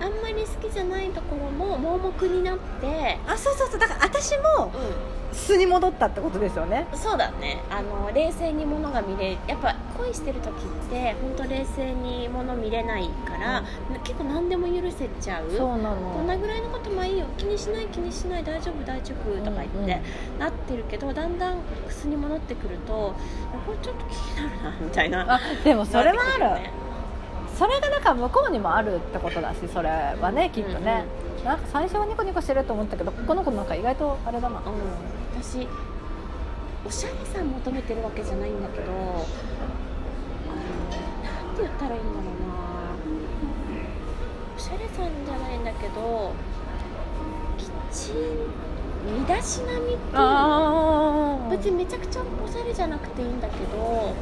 [0.00, 6.86] あんまり好きじゃないところも盲目になってあそうそうそうだから私もう素に戻ったってことですよね。
[6.92, 7.62] んそうだね。
[7.70, 13.62] あの冷静にものが見れやっぱ恋してる時って本当冷静にもの見れないから、
[14.02, 15.50] 結構何でも許せちゃう。
[15.50, 15.96] そうなの。
[16.14, 17.26] こんなぐらいのこともいいよ。
[17.38, 18.44] 気にしない気にしない。
[18.44, 19.86] 大丈夫大丈夫とか言って、うんう
[20.36, 20.38] ん。
[20.40, 23.14] なってるけどだんだん素に戻ってくると
[23.66, 25.34] これちょっと気になるなみたいな。
[25.34, 26.89] あでもそれはある、ね
[27.60, 31.04] それがなんか向こうにもあるってことだしそれはねきっとね、
[31.44, 34.60] なんか最初はニコニコしてると思ったけどこの子なんか意外とあれだな。
[34.60, 34.64] うん、
[35.42, 35.68] 私
[36.86, 39.04] おしゃれさ求めてるわけじゃないんだけどなん
[41.54, 42.56] て言ったらいいんだろうな。
[44.56, 46.32] おしゃれさんじゃないんだけど
[47.58, 48.14] きちん
[49.20, 50.18] 身だしなみってい
[51.56, 51.58] う。
[51.58, 54.14] 別にめちゃくちゃおしゃれじゃなくていいんだけどう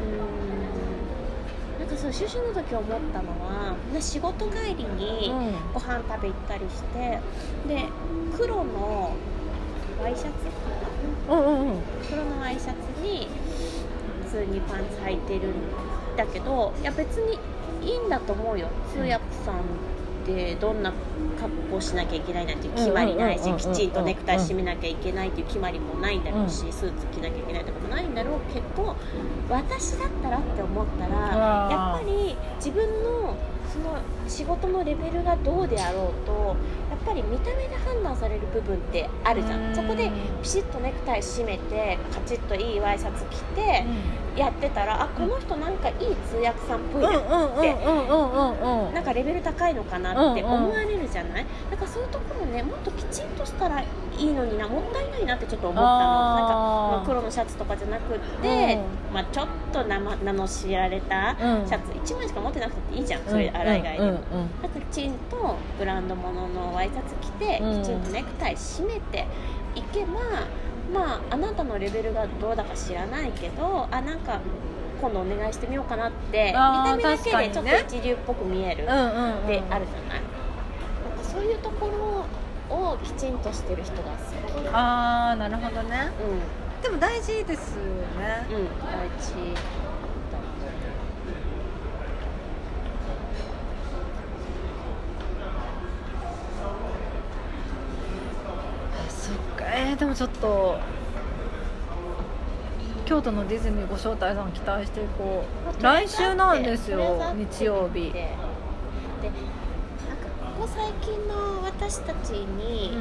[0.00, 5.52] ーんなんかそうシュシュの時思ったのはね仕事帰りにうん。
[5.72, 7.18] ご飯食べ行ったりして
[7.68, 7.84] で
[8.36, 9.12] 黒の
[10.02, 10.30] ワイシャツ
[11.28, 11.82] うんうんうん。
[12.08, 13.28] 黒のワイシャツに
[14.24, 15.52] 普通にパンツ履いてるん
[16.16, 17.38] だけどいや別に
[17.82, 18.68] いいんだと思うよ。
[18.92, 19.12] 通訳
[19.44, 19.58] さんっ
[20.26, 20.92] てどんな
[21.40, 28.96] 格好しなきゃいけないなんていう決まりないしうんうんうんうんうんきちんとネクタイ締めなきゃいけないっていう決まりもないんだろうし、スーツ着なきゃいけないとかもないんだろうけど
[29.48, 31.16] 私だったらって思ったら
[31.70, 33.36] やっぱり自分の
[33.72, 36.56] その仕事のレベルがどうであろうと
[36.90, 39.72] やっぱり見た目で判断される部分ってあるじゃうん。
[39.72, 40.10] んそこで
[40.42, 43.84] ピシッとネクタイ締めてカチッといいワイシャツ着て
[44.36, 45.94] やってたらあこの人なんかいい
[46.28, 48.94] 通訳さんっぽいなうんうんうんうんうんうんうん。
[48.94, 53.86] なんかレベル高いのかなって思われるじゃない、だからそういうところねもっときちんとしたらい
[54.18, 55.88] いのになもったいないなってちょっと思ったの。
[55.88, 58.78] なんかまあ黒のシャツとかじゃなくって、
[59.12, 61.66] まあ、ちょっと名ま名の知られたうん。
[61.66, 61.92] シャツ。
[61.92, 67.82] 1枚しか持ってなくていいじゃんそれ洗い替えでも、なんかきちんとブランド物のワイシャツ着て、うん。
[67.82, 69.26] きちんとネクタイ締めて
[69.74, 70.20] いけば
[70.92, 74.40] まああなたのレベルがどうだか知らないけどあなんか
[75.00, 80.20] 今度お願いしてみようかなって見た目だけでちょっと一流っぽく見える、うんうん、うん、であるじゃない？
[80.20, 81.86] なんかそういうとこ
[82.70, 84.68] ろをきちんとしてる人が好き。
[84.72, 86.10] ああなるほどね。
[86.80, 87.82] うでも大事ですよ
[88.18, 88.46] ね。
[88.50, 89.34] んうん大事
[99.08, 100.78] そっかえー、でもちょっと
[103.06, 105.44] 京都のディズニーご招待さん期待していこ
[105.78, 108.12] う来週なんですよ日曜日。
[108.12, 108.32] ででなん
[110.18, 110.28] か
[110.58, 112.98] ここ最近の私たちに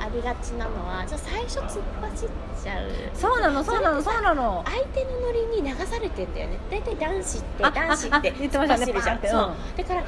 [0.00, 2.28] ありがちなのは、じゃあ最初突っ走っ
[2.62, 2.90] ちゃう。
[3.14, 4.64] そうなのそうなのそうなの。
[4.64, 6.58] 相手のノリに流されてんだよね。
[6.70, 10.02] 大体男子ってあ男子って言ってましたねだから